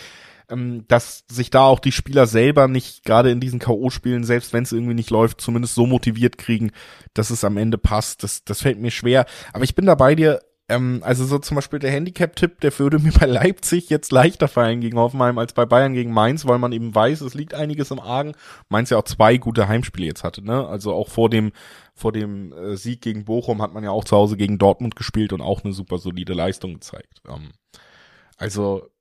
[0.89, 4.73] dass sich da auch die Spieler selber nicht gerade in diesen K.O.-Spielen, selbst wenn es
[4.73, 6.73] irgendwie nicht läuft, zumindest so motiviert kriegen,
[7.15, 8.23] dass es am Ende passt.
[8.23, 9.27] Das, das fällt mir schwer.
[9.53, 10.41] Aber ich bin da bei dir.
[10.69, 14.81] Ähm, also so zum Beispiel der Handicap-Tipp, der würde mir bei Leipzig jetzt leichter fallen
[14.81, 18.01] gegen Hoffenheim als bei Bayern gegen Mainz, weil man eben weiß, es liegt einiges im
[18.01, 18.33] Argen.
[18.69, 20.67] Mainz ja auch zwei gute Heimspiele jetzt hatte, ne?
[20.67, 21.53] Also auch vor dem
[21.95, 25.33] vor dem äh, Sieg gegen Bochum hat man ja auch zu Hause gegen Dortmund gespielt
[25.33, 27.23] und auch eine super solide Leistung gezeigt.
[27.29, 27.51] Ähm,
[28.39, 28.92] also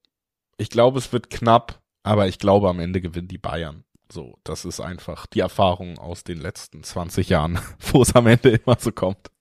[0.62, 3.84] ich glaube, es wird knapp, aber ich glaube, am Ende gewinnen die Bayern.
[4.12, 7.60] So, das ist einfach die Erfahrung aus den letzten 20 Jahren,
[7.92, 9.32] wo es am Ende immer so kommt.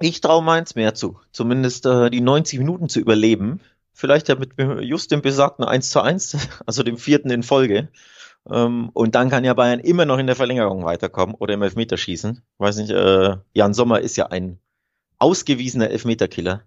[0.00, 3.60] Ich traue meins mehr zu, zumindest äh, die 90 Minuten zu überleben.
[3.94, 4.52] Vielleicht ja mit
[4.82, 7.88] just dem besagten 1 zu 1, also dem vierten in Folge.
[8.50, 12.42] Ähm, und dann kann ja Bayern immer noch in der Verlängerung weiterkommen oder im Elfmeterschießen.
[12.58, 14.58] Weiß nicht, äh, Jan Sommer ist ja ein
[15.18, 16.64] ausgewiesener Elfmeterkiller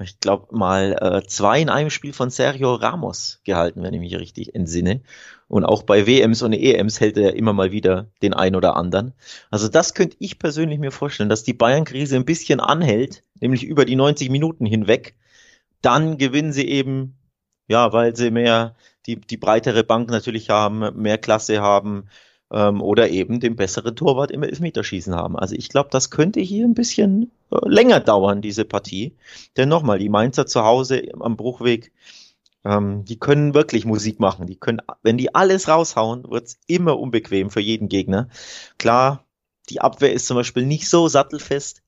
[0.00, 4.16] ich glaube, mal äh, zwei in einem Spiel von Sergio Ramos gehalten, wenn ich mich
[4.16, 5.02] richtig entsinne.
[5.46, 9.14] Und auch bei WMs und EMs hält er immer mal wieder den einen oder anderen.
[9.50, 13.84] Also das könnte ich persönlich mir vorstellen, dass die Bayern-Krise ein bisschen anhält, nämlich über
[13.84, 15.14] die 90 Minuten hinweg.
[15.80, 17.16] Dann gewinnen sie eben,
[17.68, 18.74] ja, weil sie mehr
[19.06, 22.08] die, die breitere Bank natürlich haben, mehr Klasse haben,
[22.54, 25.36] ähm, oder eben den besseren Torwart im Elfmeterschießen haben.
[25.36, 29.12] Also ich glaube, das könnte hier ein bisschen äh, länger dauern, diese Partie.
[29.56, 31.90] Denn nochmal, die Mainzer zu Hause am Bruchweg,
[32.64, 34.46] ähm, die können wirklich Musik machen.
[34.46, 38.28] Die können, wenn die alles raushauen, wird's immer unbequem für jeden Gegner.
[38.78, 39.24] Klar,
[39.68, 41.82] die Abwehr ist zum Beispiel nicht so sattelfest.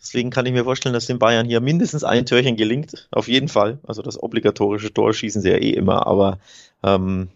[0.00, 3.08] Deswegen kann ich mir vorstellen, dass den Bayern hier mindestens ein Türchen gelingt.
[3.10, 3.80] Auf jeden Fall.
[3.86, 6.38] Also das obligatorische Tor schießen sie ja eh immer, aber
[6.82, 7.28] ähm,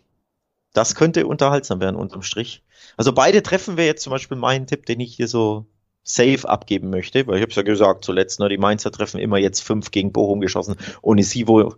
[0.73, 2.63] das könnte unterhaltsam werden unterm Strich.
[3.01, 5.65] Also beide treffen wir jetzt zum Beispiel meinen Tipp, den ich hier so
[6.03, 9.39] safe abgeben möchte, weil ich habe es ja gesagt zuletzt, ne, die Mainzer treffen immer
[9.39, 10.77] jetzt fünf gegen Bochum geschossen.
[11.01, 11.77] Onisivo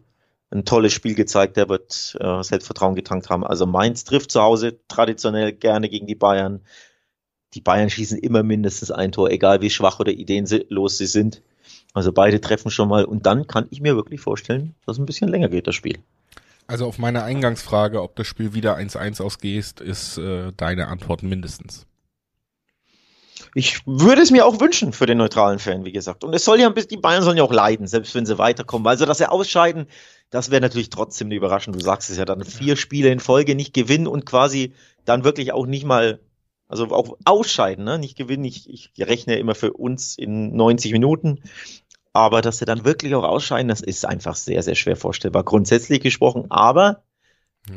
[0.51, 3.47] ein tolles Spiel gezeigt, der wird äh, Selbstvertrauen getankt haben.
[3.47, 6.63] Also Mainz trifft zu Hause traditionell gerne gegen die Bayern.
[7.55, 11.41] Die Bayern schießen immer mindestens ein Tor, egal wie schwach oder ideenlos sie sind.
[11.95, 15.29] Also beide treffen schon mal und dann kann ich mir wirklich vorstellen, dass ein bisschen
[15.29, 16.01] länger geht, das Spiel.
[16.67, 21.87] Also auf meine Eingangsfrage, ob das Spiel wieder 1-1 ausgeht, ist äh, deine Antwort mindestens.
[23.55, 26.25] Ich würde es mir auch wünschen für den neutralen Fan, wie gesagt.
[26.25, 28.39] Und es soll ja ein bisschen, die Bayern sollen ja auch leiden, selbst wenn sie
[28.39, 28.87] weiterkommen.
[28.87, 29.87] Also, dass sie ausscheiden,
[30.31, 31.75] das wäre natürlich trotzdem eine Überraschung.
[31.75, 34.73] Du sagst es ja dann, vier Spiele in Folge nicht gewinnen und quasi
[35.05, 36.21] dann wirklich auch nicht mal,
[36.69, 37.99] also auch ausscheiden, ne?
[37.99, 38.45] Nicht gewinnen.
[38.45, 41.43] Ich, ich rechne immer für uns in 90 Minuten.
[42.13, 45.45] Aber dass sie dann wirklich auch ausscheiden, das ist einfach sehr, sehr schwer vorstellbar.
[45.45, 46.51] Grundsätzlich gesprochen.
[46.51, 47.03] Aber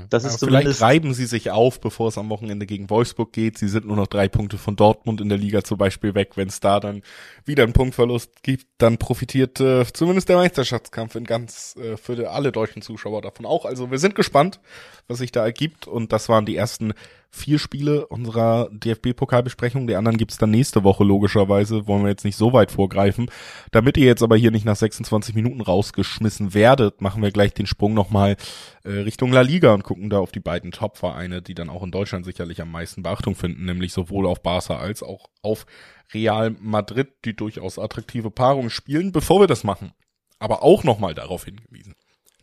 [0.09, 3.59] das ist vielleicht reiben sie sich auf, bevor es am Wochenende gegen Wolfsburg geht.
[3.59, 6.31] Sie sind nur noch drei Punkte von Dortmund in der Liga zum Beispiel weg.
[6.35, 7.03] Wenn es da dann
[7.45, 12.51] wieder einen Punktverlust gibt, dann profitiert äh, zumindest der Meisterschaftskampf in ganz äh, für alle
[12.51, 13.65] deutschen Zuschauer davon auch.
[13.65, 14.59] Also wir sind gespannt,
[15.07, 15.85] was sich da ergibt.
[15.85, 16.93] Und das waren die ersten
[17.35, 19.87] vier Spiele unserer DFB-Pokalbesprechung.
[19.87, 21.85] Die anderen gibt's dann nächste Woche logischerweise.
[21.87, 23.29] Wollen wir jetzt nicht so weit vorgreifen.
[23.71, 27.67] Damit ihr jetzt aber hier nicht nach 26 Minuten rausgeschmissen werdet, machen wir gleich den
[27.67, 28.37] Sprung nochmal
[28.83, 31.91] äh, Richtung La Liga und gucken da auf die beiden Top-Vereine, die dann auch in
[31.91, 35.65] Deutschland sicherlich am meisten Beachtung finden, nämlich sowohl auf Barca als auch auf
[36.13, 39.11] Real Madrid, die durchaus attraktive Paarungen spielen.
[39.11, 39.91] Bevor wir das machen,
[40.39, 41.95] aber auch nochmal darauf hingewiesen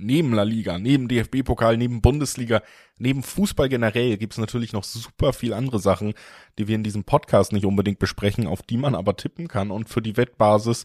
[0.02, 2.62] neben La Liga, neben DFB-Pokal, neben Bundesliga,
[2.98, 6.14] neben Fußball generell gibt es natürlich noch super viel andere Sachen,
[6.58, 9.88] die wir in diesem Podcast nicht unbedingt besprechen, auf die man aber tippen kann und
[9.88, 10.84] für die Wettbasis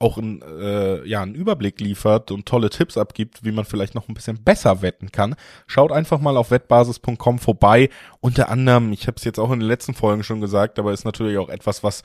[0.00, 4.08] auch ein, äh, ja, einen Überblick liefert und tolle Tipps abgibt, wie man vielleicht noch
[4.08, 5.34] ein bisschen besser wetten kann.
[5.66, 7.90] Schaut einfach mal auf wettbasis.com vorbei.
[8.20, 11.04] Unter anderem, ich habe es jetzt auch in den letzten Folgen schon gesagt, aber ist
[11.04, 12.02] natürlich auch etwas, was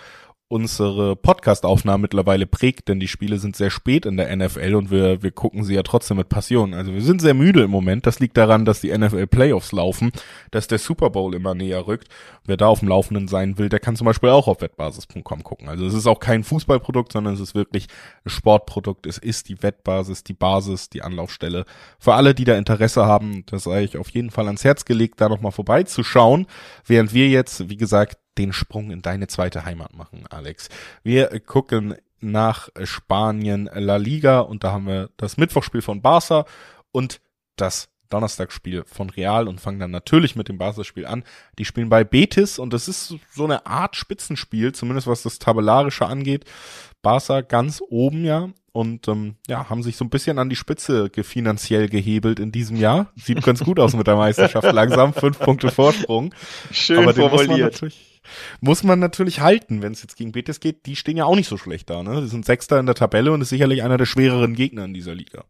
[0.47, 5.23] unsere Podcast-Aufnahmen mittlerweile prägt, denn die Spiele sind sehr spät in der NFL und wir,
[5.23, 6.73] wir gucken sie ja trotzdem mit Passion.
[6.75, 8.05] Also wir sind sehr müde im Moment.
[8.05, 10.11] Das liegt daran, dass die NFL Playoffs laufen,
[10.51, 12.07] dass der Super Bowl immer näher rückt.
[12.45, 15.69] Wer da auf dem Laufenden sein will, der kann zum Beispiel auch auf wettbasis.com gucken.
[15.69, 17.87] Also es ist auch kein Fußballprodukt, sondern es ist wirklich
[18.23, 19.07] ein Sportprodukt.
[19.07, 21.65] Es ist die Wettbasis, die Basis, die Anlaufstelle.
[21.97, 25.19] Für alle, die da Interesse haben, das sei ich auf jeden Fall ans Herz gelegt,
[25.19, 26.45] da nochmal vorbeizuschauen.
[26.85, 30.69] Während wir jetzt, wie gesagt, den Sprung in deine zweite Heimat machen, Alex.
[31.03, 36.45] Wir gucken nach Spanien La Liga und da haben wir das Mittwochspiel von Barca
[36.91, 37.19] und
[37.55, 41.23] das Donnerstagsspiel von Real und fangen dann natürlich mit dem Barca-Spiel an.
[41.57, 46.05] Die spielen bei Betis und das ist so eine Art Spitzenspiel, zumindest was das Tabellarische
[46.05, 46.45] angeht.
[47.01, 51.09] Barca ganz oben ja und ähm, ja, haben sich so ein bisschen an die Spitze
[51.23, 53.11] finanziell gehebelt in diesem Jahr.
[53.15, 56.33] Sieht ganz gut aus mit der Meisterschaft langsam, fünf Punkte Vorsprung.
[56.71, 57.81] Schön Aber formuliert
[58.61, 60.85] muss man natürlich halten, wenn es jetzt gegen Betis geht.
[60.85, 62.03] Die stehen ja auch nicht so schlecht da.
[62.03, 62.21] Ne?
[62.21, 65.15] Die sind Sechster in der Tabelle und ist sicherlich einer der schwereren Gegner in dieser
[65.15, 65.45] Liga.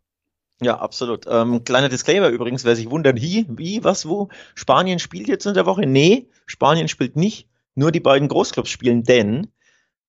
[0.61, 1.25] Ja, absolut.
[1.27, 4.29] Ähm, kleiner Disclaimer übrigens, wer sich wundert, wie, wie, was, wo.
[4.55, 5.85] Spanien spielt jetzt in der Woche?
[5.85, 7.47] Nee, Spanien spielt nicht.
[7.75, 9.47] Nur die beiden Großclubs spielen, denn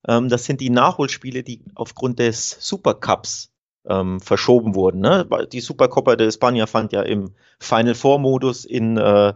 [0.07, 3.53] ähm, das sind die Nachholspiele, die aufgrund des Supercups
[3.87, 5.01] ähm, verschoben wurden.
[5.01, 5.27] Ne?
[5.53, 9.35] Die Supercopa de España fand ja im Final Four Modus in, äh,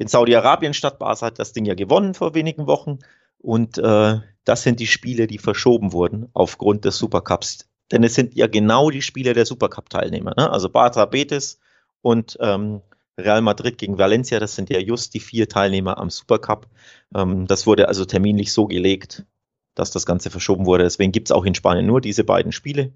[0.00, 0.98] in Saudi-Arabien statt.
[0.98, 3.00] Barca hat das Ding ja gewonnen vor wenigen Wochen.
[3.38, 7.68] Und äh, das sind die Spiele, die verschoben wurden aufgrund des Supercups.
[7.92, 10.32] Denn es sind ja genau die Spiele der Supercup-Teilnehmer.
[10.38, 10.50] Ne?
[10.50, 11.60] Also Barca Betis
[12.00, 12.80] und ähm,
[13.18, 16.66] Real Madrid gegen Valencia, das sind ja just die vier Teilnehmer am Supercup.
[17.14, 19.26] Ähm, das wurde also terminlich so gelegt,
[19.74, 20.84] dass das Ganze verschoben wurde.
[20.84, 22.94] Deswegen gibt es auch in Spanien nur diese beiden Spiele.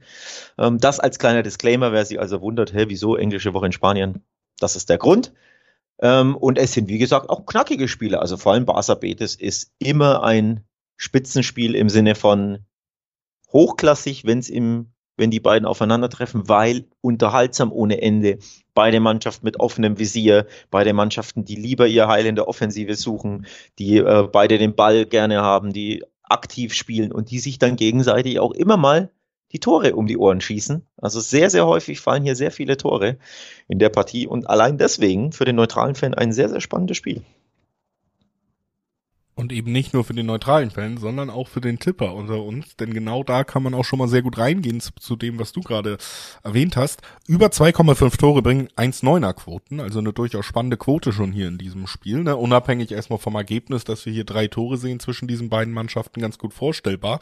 [0.57, 4.23] Ähm, das als kleiner Disclaimer, wer sich also wundert, hä, wieso englische Woche in Spanien?
[4.59, 5.35] Das ist der Grund.
[6.00, 8.20] Ähm, und es sind, wie gesagt, auch knackige Spiele.
[8.20, 10.64] Also vor allem Barca Betis ist immer ein
[10.96, 12.64] Spitzenspiel im Sinne von
[13.52, 18.38] hochklassig, wenn es im wenn die beiden aufeinandertreffen, weil unterhaltsam ohne Ende.
[18.74, 23.46] Beide Mannschaften mit offenem Visier, beide Mannschaften, die lieber ihr Heil in der Offensive suchen,
[23.78, 28.40] die äh, beide den Ball gerne haben, die aktiv spielen und die sich dann gegenseitig
[28.40, 29.11] auch immer mal
[29.55, 30.85] die Tore um die Ohren schießen.
[30.99, 33.19] Also sehr, sehr häufig fallen hier sehr viele Tore
[33.69, 37.23] in der Partie und allein deswegen für den neutralen Fan ein sehr, sehr spannendes Spiel.
[39.37, 42.77] Und eben nicht nur für den neutralen Fan, sondern auch für den Tipper unter uns.
[42.77, 45.53] Denn genau da kann man auch schon mal sehr gut reingehen zu, zu dem, was
[45.53, 45.99] du gerade
[46.45, 47.03] erwähnt hast.
[47.27, 51.88] Über 2,5 Tore bringen 1,9er Quoten, also eine durchaus spannende Quote schon hier in diesem
[51.88, 52.23] Spiel.
[52.23, 52.37] Ne?
[52.37, 56.38] Unabhängig erstmal vom Ergebnis, dass wir hier drei Tore sehen zwischen diesen beiden Mannschaften, ganz
[56.38, 57.19] gut vorstellbar.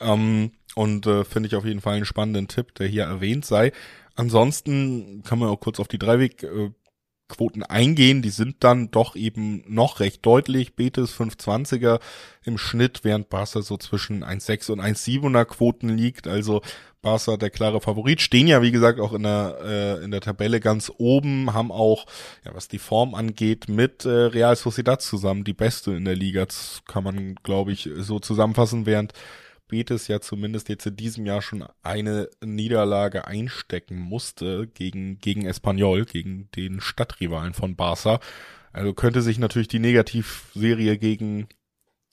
[0.00, 3.72] Ähm, und äh, finde ich auf jeden Fall einen spannenden Tipp, der hier erwähnt sei.
[4.14, 6.70] Ansonsten kann man auch kurz auf die Dreiweg äh,
[7.26, 10.76] Quoten eingehen, die sind dann doch eben noch recht deutlich.
[10.76, 11.98] Betis 520er
[12.44, 16.28] im Schnitt, während Barca so zwischen 1,6 und 1,7er Quoten liegt.
[16.28, 16.62] Also
[17.02, 18.20] Barca der klare Favorit.
[18.20, 22.06] Stehen ja, wie gesagt, auch in der, äh, in der Tabelle ganz oben, haben auch,
[22.44, 26.46] ja, was die Form angeht, mit äh, Real Sociedad zusammen die beste in der Liga.
[26.46, 29.12] Das kann man, glaube ich, so zusammenfassen, während
[29.68, 36.04] Betis ja zumindest jetzt in diesem Jahr schon eine Niederlage einstecken musste gegen, gegen Espanyol,
[36.04, 38.20] gegen den Stadtrivalen von Barca.
[38.72, 41.48] Also könnte sich natürlich die Negativserie gegen,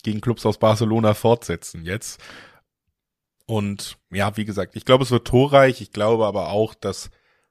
[0.04, 2.22] gegen Clubs aus Barcelona fortsetzen jetzt.
[3.46, 5.82] Und ja, wie gesagt, ich glaube, es wird torreich.
[5.82, 7.10] Ich glaube aber auch, dass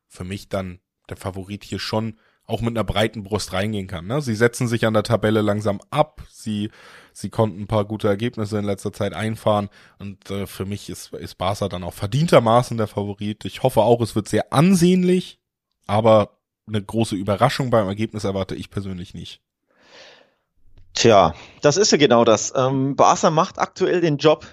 [0.09, 4.07] für mich dann der Favorit hier schon auch mit einer breiten Brust reingehen kann.
[4.07, 4.21] Ne?
[4.21, 6.23] Sie setzen sich an der Tabelle langsam ab.
[6.29, 6.71] Sie,
[7.13, 9.71] sie konnten ein paar gute Ergebnisse in letzter Zeit einfahren.
[9.99, 13.45] Und äh, für mich ist, ist Barca dann auch verdientermaßen der Favorit.
[13.45, 15.39] Ich hoffe auch, es wird sehr ansehnlich,
[15.87, 19.41] aber eine große Überraschung beim Ergebnis erwarte ich persönlich nicht.
[20.93, 22.53] Tja, das ist ja genau das.
[22.55, 24.47] Ähm, Barca macht aktuell den Job,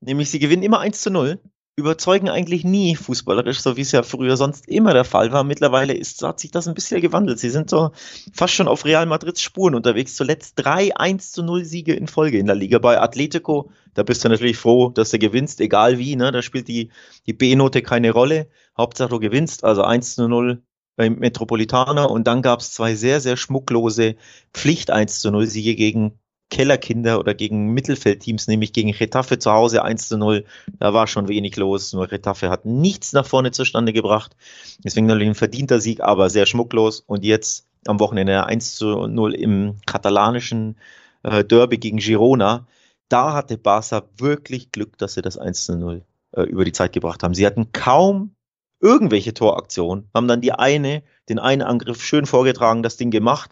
[0.00, 1.40] nämlich sie gewinnen immer 1 zu 0
[1.78, 5.44] überzeugen eigentlich nie fußballerisch, so wie es ja früher sonst immer der Fall war.
[5.44, 7.38] Mittlerweile ist, hat sich das ein bisschen gewandelt.
[7.38, 7.92] Sie sind so
[8.32, 10.16] fast schon auf Real Madrids Spuren unterwegs.
[10.16, 12.78] Zuletzt drei 1 zu 0 Siege in Folge in der Liga.
[12.78, 16.16] Bei Atletico, da bist du natürlich froh, dass du gewinnst, egal wie.
[16.16, 16.32] Ne?
[16.32, 16.90] Da spielt die,
[17.26, 18.48] die B-Note keine Rolle.
[18.76, 20.60] Hauptsache du gewinnst, also 1 zu 0
[20.96, 22.10] beim Metropolitaner.
[22.10, 24.16] Und dann gab es zwei sehr, sehr schmucklose
[24.52, 26.18] Pflicht 1 zu 0 Siege gegen
[26.50, 30.44] Kellerkinder oder gegen Mittelfeldteams, nämlich gegen Retafe zu Hause 1 zu 0.
[30.78, 31.92] Da war schon wenig los.
[31.92, 34.36] Nur Retafe hat nichts nach vorne zustande gebracht.
[34.82, 37.00] Deswegen natürlich ein verdienter Sieg, aber sehr schmucklos.
[37.00, 40.76] Und jetzt am Wochenende 1 zu 0 im katalanischen
[41.22, 42.66] äh, Derby gegen Girona.
[43.08, 46.92] Da hatte Barca wirklich Glück, dass sie das 1 zu 0 äh, über die Zeit
[46.92, 47.34] gebracht haben.
[47.34, 48.34] Sie hatten kaum
[48.80, 53.50] irgendwelche Toraktionen, haben dann die eine, den einen Angriff schön vorgetragen, das Ding gemacht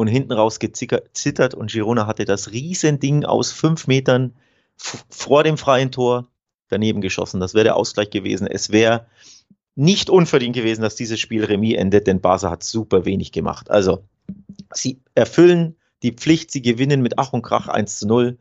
[0.00, 4.34] und hinten raus gezittert und Girona hatte das Riesending aus fünf Metern
[4.76, 6.26] vor dem freien Tor
[6.68, 7.38] daneben geschossen.
[7.38, 8.46] Das wäre der Ausgleich gewesen.
[8.46, 9.06] Es wäre
[9.74, 13.70] nicht unverdient gewesen, dass dieses Spiel Remis endet, denn Barca hat super wenig gemacht.
[13.70, 14.02] Also,
[14.72, 18.38] sie erfüllen die Pflicht, sie gewinnen mit Ach und Krach 1 zu 0.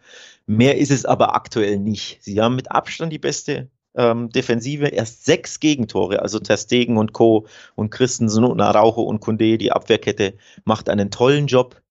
[0.48, 2.24] Mehr ist es aber aktuell nicht.
[2.24, 3.70] Sie haben mit Abstand die beste
[4.00, 7.48] ähm, Defensive erst sechs Gegentore, also Terstegen und Co.
[7.76, 11.82] und Christensen und Araujo und Kunde, die Abwehrkette macht einen tollen Job,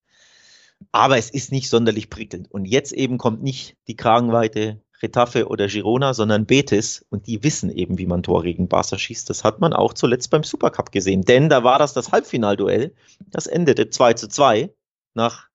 [0.91, 2.51] aber es ist nicht sonderlich prickelnd.
[2.51, 7.05] Und jetzt eben kommt nicht die Kragenweite Retafe oder Girona, sondern Betis.
[7.09, 9.29] Und die wissen eben, wie man Tore gegen Barca schießt.
[9.29, 12.93] Das hat man auch zuletzt beim Supercup gesehen, denn da war das das Halbfinalduell,
[13.27, 14.73] das endete 2 zu 2
[15.13, 15.47] nach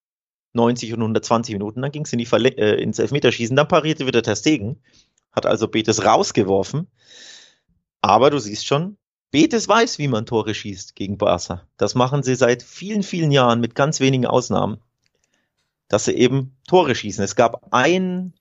[0.53, 4.81] 90 und 120 Minuten, dann ging es in äh, ins Elfmeterschießen, dann parierte wieder Terstegen
[5.35, 6.87] hat also Betis rausgeworfen.
[8.01, 8.97] Aber du siehst schon,
[9.31, 11.67] Betis weiß, wie man Tore schießt gegen Barca.
[11.77, 14.79] Das machen sie seit vielen, vielen Jahren mit ganz wenigen Ausnahmen,
[15.89, 17.23] dass sie eben Tore schießen.
[17.23, 18.33] Es gab ein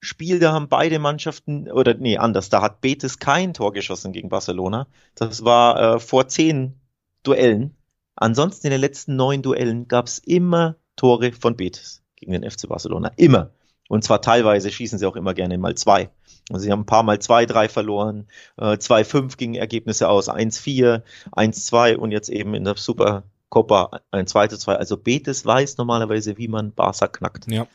[0.00, 4.30] Spiel, da haben beide Mannschaften, oder nee, anders, da hat Betis kein Tor geschossen gegen
[4.30, 4.88] Barcelona.
[5.14, 6.80] Das war äh, vor zehn
[7.22, 7.76] Duellen.
[8.16, 12.68] Ansonsten in den letzten neun Duellen gab es immer Tore von Betis gegen den FC
[12.68, 13.12] Barcelona.
[13.16, 13.50] Immer.
[13.92, 16.08] Und zwar teilweise schießen sie auch immer gerne mal zwei.
[16.50, 18.26] Also sie haben ein paar Mal 2-3 verloren,
[18.56, 24.24] äh, 2-5 gingen Ergebnisse aus, 1-4, 1-2 und jetzt eben in der Super Copa ein
[24.24, 24.76] 2-2.
[24.76, 27.44] Also Betis weiß normalerweise, wie man Barca knackt.
[27.48, 27.66] Ja.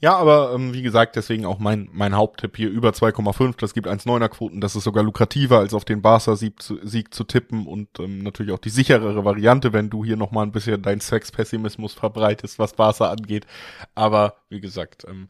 [0.00, 3.54] Ja, aber ähm, wie gesagt, deswegen auch mein, mein Haupttipp hier über 2,5.
[3.60, 4.60] Das gibt 1,9er Quoten.
[4.60, 8.50] Das ist sogar lukrativer, als auf den Barca-Sieg zu, Sieg zu tippen und ähm, natürlich
[8.50, 13.12] auch die sicherere Variante, wenn du hier nochmal ein bisschen deinen Sexpessimismus verbreitest, was Barca
[13.12, 13.46] angeht.
[13.94, 15.28] Aber wie gesagt, ähm,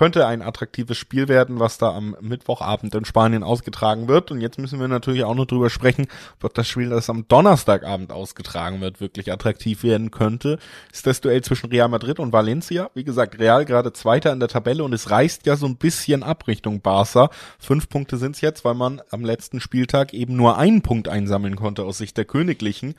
[0.00, 4.30] könnte ein attraktives Spiel werden, was da am Mittwochabend in Spanien ausgetragen wird.
[4.30, 6.06] Und jetzt müssen wir natürlich auch noch drüber sprechen,
[6.42, 10.58] ob das Spiel, das am Donnerstagabend ausgetragen wird, wirklich attraktiv werden könnte.
[10.90, 12.90] Ist das Duell zwischen Real Madrid und Valencia.
[12.94, 16.22] Wie gesagt, Real gerade Zweiter in der Tabelle und es reißt ja so ein bisschen
[16.22, 17.28] ab Richtung Barca.
[17.58, 21.84] Fünf Punkte sind's jetzt, weil man am letzten Spieltag eben nur einen Punkt einsammeln konnte
[21.84, 22.94] aus Sicht der Königlichen.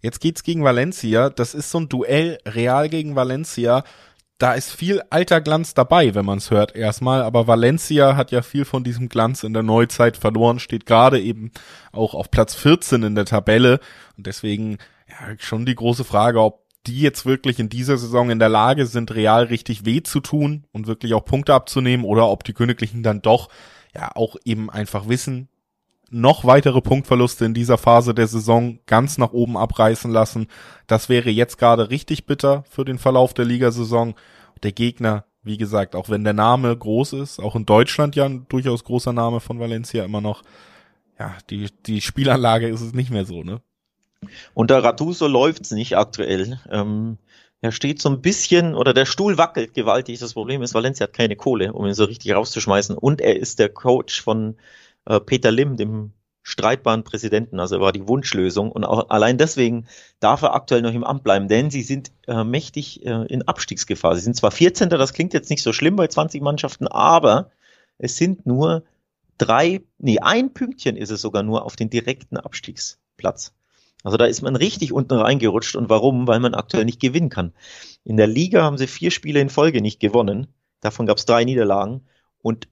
[0.00, 1.28] Jetzt geht's gegen Valencia.
[1.28, 3.84] Das ist so ein Duell Real gegen Valencia
[4.38, 8.42] da ist viel alter Glanz dabei, wenn man es hört erstmal, aber Valencia hat ja
[8.42, 11.52] viel von diesem Glanz in der Neuzeit verloren, steht gerade eben
[11.92, 13.80] auch auf Platz 14 in der Tabelle.
[14.16, 14.78] Und deswegen
[15.08, 18.86] ja, schon die große Frage, ob die jetzt wirklich in dieser Saison in der Lage
[18.86, 23.02] sind, real richtig weh zu tun und wirklich auch Punkte abzunehmen oder ob die Königlichen
[23.02, 23.48] dann doch
[23.94, 25.48] ja auch eben einfach wissen,
[26.10, 30.46] noch weitere Punktverluste in dieser Phase der Saison ganz nach oben abreißen lassen.
[30.86, 34.14] Das wäre jetzt gerade richtig bitter für den Verlauf der Ligasaison.
[34.62, 38.46] Der Gegner, wie gesagt, auch wenn der Name groß ist, auch in Deutschland ja ein
[38.48, 40.42] durchaus großer Name von Valencia immer noch,
[41.18, 43.60] ja, die, die Spielanlage ist es nicht mehr so, ne?
[44.54, 46.60] Unter Ratuso läuft's nicht aktuell.
[46.70, 47.18] Ähm,
[47.60, 50.18] er steht so ein bisschen, oder der Stuhl wackelt gewaltig.
[50.18, 52.96] Das Problem ist, Valencia hat keine Kohle, um ihn so richtig rauszuschmeißen.
[52.96, 54.56] Und er ist der Coach von
[55.06, 57.58] äh, Peter Lim, dem streitbaren Präsidenten.
[57.58, 58.70] Also er war die Wunschlösung.
[58.70, 59.88] Und auch allein deswegen
[60.20, 64.14] darf er aktuell noch im Amt bleiben, denn sie sind äh, mächtig äh, in Abstiegsgefahr.
[64.14, 64.88] Sie sind zwar 14.
[64.88, 67.50] Das klingt jetzt nicht so schlimm bei 20 Mannschaften, aber
[67.98, 68.84] es sind nur
[69.38, 73.52] drei, nee, ein Pünktchen ist es sogar nur auf den direkten Abstiegsplatz.
[74.04, 75.74] Also da ist man richtig unten reingerutscht.
[75.74, 76.28] Und warum?
[76.28, 77.54] Weil man aktuell nicht gewinnen kann.
[78.04, 80.46] In der Liga haben sie vier Spiele in Folge nicht gewonnen.
[80.80, 82.06] Davon gab es drei Niederlagen.
[82.40, 82.68] Und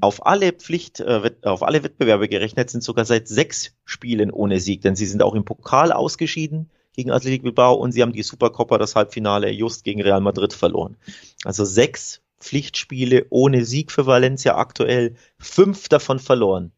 [0.00, 4.82] auf alle Pflicht, äh, auf alle Wettbewerbe gerechnet sind sogar seit sechs Spielen ohne Sieg,
[4.82, 8.78] denn sie sind auch im Pokal ausgeschieden gegen Athletic Bilbao und sie haben die Supercopa,
[8.78, 10.96] das Halbfinale, just gegen Real Madrid verloren.
[11.44, 16.72] Also sechs Pflichtspiele ohne Sieg für Valencia aktuell, fünf davon verloren.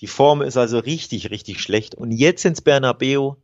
[0.00, 1.94] Die Form ist also richtig, richtig schlecht.
[1.94, 3.34] Und jetzt ins Bernabeu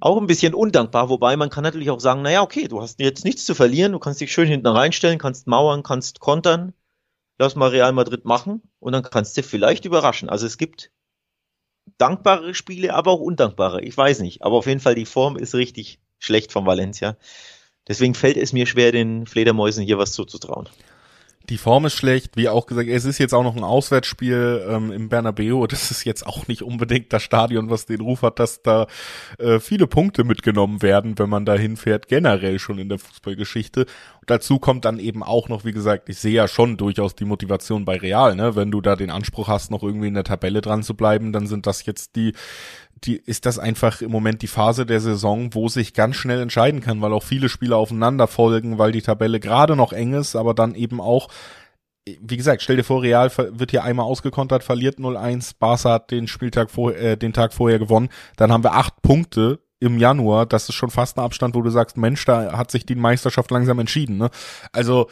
[0.00, 3.24] auch ein bisschen undankbar, wobei man kann natürlich auch sagen, naja, okay, du hast jetzt
[3.24, 6.72] nichts zu verlieren, du kannst dich schön hinten reinstellen, kannst mauern, kannst kontern
[7.42, 10.28] lass mal Real Madrid machen und dann kannst du vielleicht überraschen.
[10.28, 10.92] Also es gibt
[11.98, 13.82] dankbare Spiele, aber auch undankbare.
[13.82, 14.42] Ich weiß nicht.
[14.42, 17.16] Aber auf jeden Fall die Form ist richtig schlecht von Valencia.
[17.88, 20.68] Deswegen fällt es mir schwer, den Fledermäusen hier was zuzutrauen.
[21.48, 24.92] Die Form ist schlecht, wie auch gesagt, es ist jetzt auch noch ein Auswärtsspiel ähm,
[24.92, 25.66] im Bernabeu.
[25.66, 28.86] Das ist jetzt auch nicht unbedingt das Stadion, was den Ruf hat, dass da
[29.38, 33.80] äh, viele Punkte mitgenommen werden, wenn man da hinfährt, generell schon in der Fußballgeschichte.
[33.82, 37.24] Und dazu kommt dann eben auch noch, wie gesagt, ich sehe ja schon durchaus die
[37.24, 38.54] Motivation bei Real, ne?
[38.54, 41.46] Wenn du da den Anspruch hast, noch irgendwie in der Tabelle dran zu bleiben, dann
[41.46, 42.34] sind das jetzt die
[43.04, 46.80] die, ist das einfach im Moment die Phase der Saison, wo sich ganz schnell entscheiden
[46.80, 50.54] kann, weil auch viele Spiele aufeinander folgen, weil die Tabelle gerade noch eng ist, aber
[50.54, 51.28] dann eben auch,
[52.04, 56.28] wie gesagt, stell dir vor, Real wird hier einmal ausgekontert, verliert 0-1, Barca hat den
[56.28, 60.68] Spieltag vor, äh, den Tag vorher gewonnen, dann haben wir acht Punkte im Januar, das
[60.68, 63.80] ist schon fast ein Abstand, wo du sagst, Mensch, da hat sich die Meisterschaft langsam
[63.80, 64.30] entschieden, ne?
[64.70, 65.08] Also,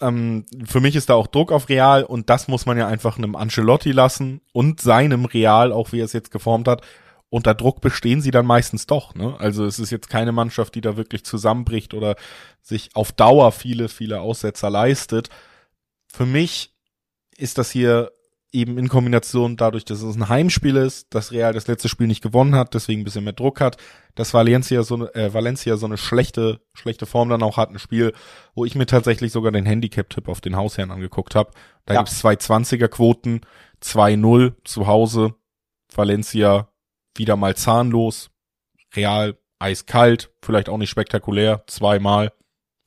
[0.00, 3.18] ähm, für mich ist da auch Druck auf Real und das muss man ja einfach
[3.18, 6.82] einem Ancelotti lassen und seinem Real, auch wie er es jetzt geformt hat,
[7.30, 9.14] unter Druck bestehen sie dann meistens doch.
[9.14, 9.36] Ne?
[9.38, 12.16] Also es ist jetzt keine Mannschaft, die da wirklich zusammenbricht oder
[12.62, 15.28] sich auf Dauer viele, viele Aussetzer leistet.
[16.10, 16.74] Für mich
[17.36, 18.10] ist das hier
[18.50, 22.22] eben in Kombination dadurch, dass es ein Heimspiel ist, dass Real das letzte Spiel nicht
[22.22, 23.76] gewonnen hat, deswegen ein bisschen mehr Druck hat,
[24.14, 27.78] dass Valencia so, eine, äh, Valencia so eine schlechte, schlechte Form dann auch hat, ein
[27.78, 28.14] Spiel,
[28.54, 31.50] wo ich mir tatsächlich sogar den Handicap-Tipp auf den Hausherrn angeguckt habe.
[31.84, 32.00] Da ja.
[32.00, 33.42] gibt's zwei 20er-Quoten,
[33.82, 35.34] 2-0 zu Hause,
[35.94, 36.68] Valencia
[37.16, 38.30] wieder mal zahnlos,
[38.94, 42.32] real eiskalt, vielleicht auch nicht spektakulär, zweimal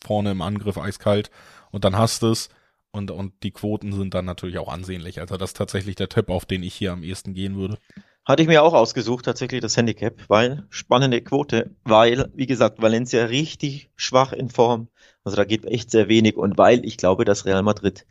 [0.03, 1.29] vorne im Angriff eiskalt
[1.71, 2.49] und dann hast es
[2.91, 5.19] und, und die Quoten sind dann natürlich auch ansehnlich.
[5.19, 7.77] Also das ist tatsächlich der Tipp, auf den ich hier am ehesten gehen würde.
[8.25, 13.25] Hatte ich mir auch ausgesucht, tatsächlich das Handicap, weil spannende Quote, weil, wie gesagt, Valencia
[13.25, 14.89] richtig schwach in Form.
[15.23, 18.05] Also da geht echt sehr wenig und weil ich glaube, dass Real Madrid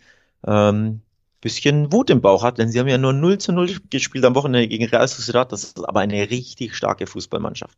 [0.46, 1.02] ähm,
[1.40, 4.34] bisschen Wut im Bauch hat, denn sie haben ja nur 0 zu 0 gespielt am
[4.34, 5.50] Wochenende gegen Real Sociedad.
[5.52, 7.76] Das ist aber eine richtig starke Fußballmannschaft,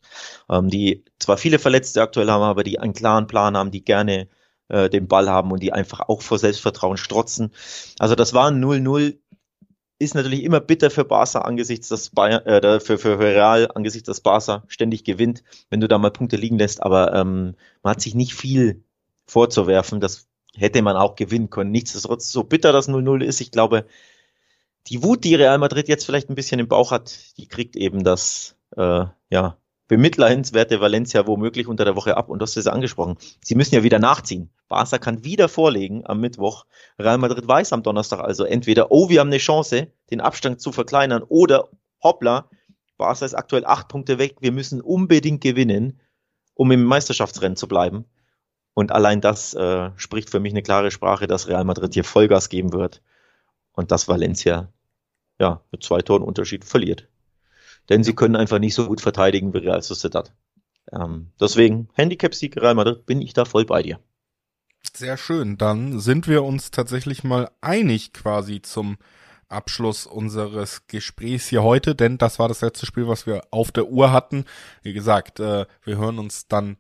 [0.51, 4.29] ähm, die zwar viele Verletzte aktuell haben, aber die einen klaren Plan haben, die gerne
[4.69, 7.53] äh, den Ball haben und die einfach auch vor Selbstvertrauen strotzen.
[7.99, 9.19] Also das war ein 0-0,
[9.99, 14.21] ist natürlich immer bitter für Barca angesichts des Bayern, äh, für, für Real angesichts des
[14.21, 18.17] Barca ständig gewinnt, wenn du da mal Punkte liegen lässt, aber ähm, man hat sich
[18.17, 18.83] nicht viel
[19.27, 20.01] vorzuwerfen.
[20.01, 20.27] Das
[20.57, 21.71] hätte man auch gewinnen können.
[21.71, 23.87] Nichtsdestotrotz, so bitter das 0-0 ist, ich glaube,
[24.89, 28.05] die Wut, die Real Madrid jetzt vielleicht ein bisschen im Bauch hat, die kriegt eben
[28.05, 29.57] das, äh, ja,
[29.89, 32.31] bemitleidenswerte Valencia womöglich unter der Woche ab.
[32.31, 33.17] Und hast es angesprochen.
[33.43, 34.51] Sie müssen ja wieder nachziehen.
[34.69, 36.65] Barca kann wieder vorlegen am Mittwoch.
[36.99, 40.73] Real Madrid weiß am Donnerstag also entweder, oh, wir haben eine Chance, den Abstand zu
[40.73, 41.69] verkleinern, oder
[42.03, 42.49] hoppla,
[42.97, 44.37] Barca ist aktuell acht Punkte weg.
[44.41, 46.01] Wir müssen unbedingt gewinnen,
[46.55, 48.05] um im Meisterschaftsrennen zu bleiben.
[48.75, 52.49] Und allein das äh, spricht für mich eine klare Sprache, dass Real Madrid hier Vollgas
[52.49, 53.03] geben wird
[53.73, 54.73] und dass Valencia
[55.39, 57.09] ja mit zwei Toren Unterschied verliert.
[57.89, 60.33] Denn sie können einfach nicht so gut verteidigen wie Real Sociedad.
[60.91, 63.99] Ähm, deswegen Handicap-Sieg Real Madrid bin ich da voll bei dir.
[64.95, 65.59] Sehr schön.
[65.59, 68.99] Dann sind wir uns tatsächlich mal einig quasi zum
[69.49, 73.89] Abschluss unseres Gesprächs hier heute, denn das war das letzte Spiel, was wir auf der
[73.89, 74.45] Uhr hatten.
[74.83, 76.79] Wie gesagt, äh, wir hören uns dann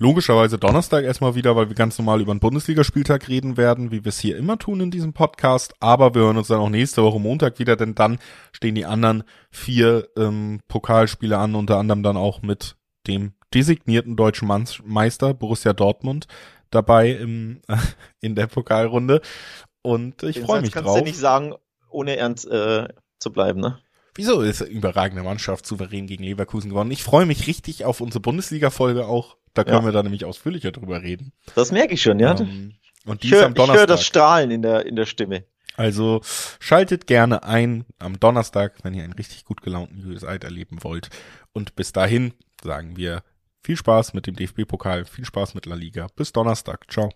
[0.00, 4.08] logischerweise Donnerstag erstmal wieder, weil wir ganz normal über den Bundesligaspieltag reden werden, wie wir
[4.08, 5.74] es hier immer tun in diesem Podcast.
[5.78, 8.18] Aber wir hören uns dann auch nächste Woche Montag wieder, denn dann
[8.50, 12.76] stehen die anderen vier ähm, Pokalspiele an, unter anderem dann auch mit
[13.06, 14.48] dem designierten deutschen
[14.84, 16.26] Meister Borussia Dortmund
[16.70, 17.76] dabei im, äh,
[18.20, 19.20] in der Pokalrunde.
[19.82, 20.94] Und ich freue mich kannst drauf.
[20.96, 21.54] Kannst du nicht sagen,
[21.90, 22.88] ohne ernst äh,
[23.18, 23.78] zu bleiben, ne?
[24.14, 26.90] Wieso ist eine überragende Mannschaft souverän gegen Leverkusen gewonnen?
[26.90, 29.36] Ich freue mich richtig auf unsere Bundesliga-Folge auch.
[29.54, 29.84] Da können Ja.
[29.86, 31.32] wir da nämlich ausführlicher drüber reden.
[31.54, 32.38] Das merke ich schon, ja.
[32.38, 32.74] Ähm,
[33.06, 33.86] und die ich ist höre am ich hör Donnerstag.
[33.88, 35.44] das Strahlen in der, in der Stimme.
[35.76, 36.20] Also
[36.60, 41.08] schaltet gerne ein am Donnerstag, wenn ihr einen richtig gut gelaunten Julius Eid erleben wollt.
[41.52, 43.22] Und bis dahin sagen wir
[43.62, 46.08] viel Spaß mit dem DFB-Pokal, viel Spaß mit La Liga.
[46.16, 46.90] Bis Donnerstag.
[46.90, 47.10] Ciao.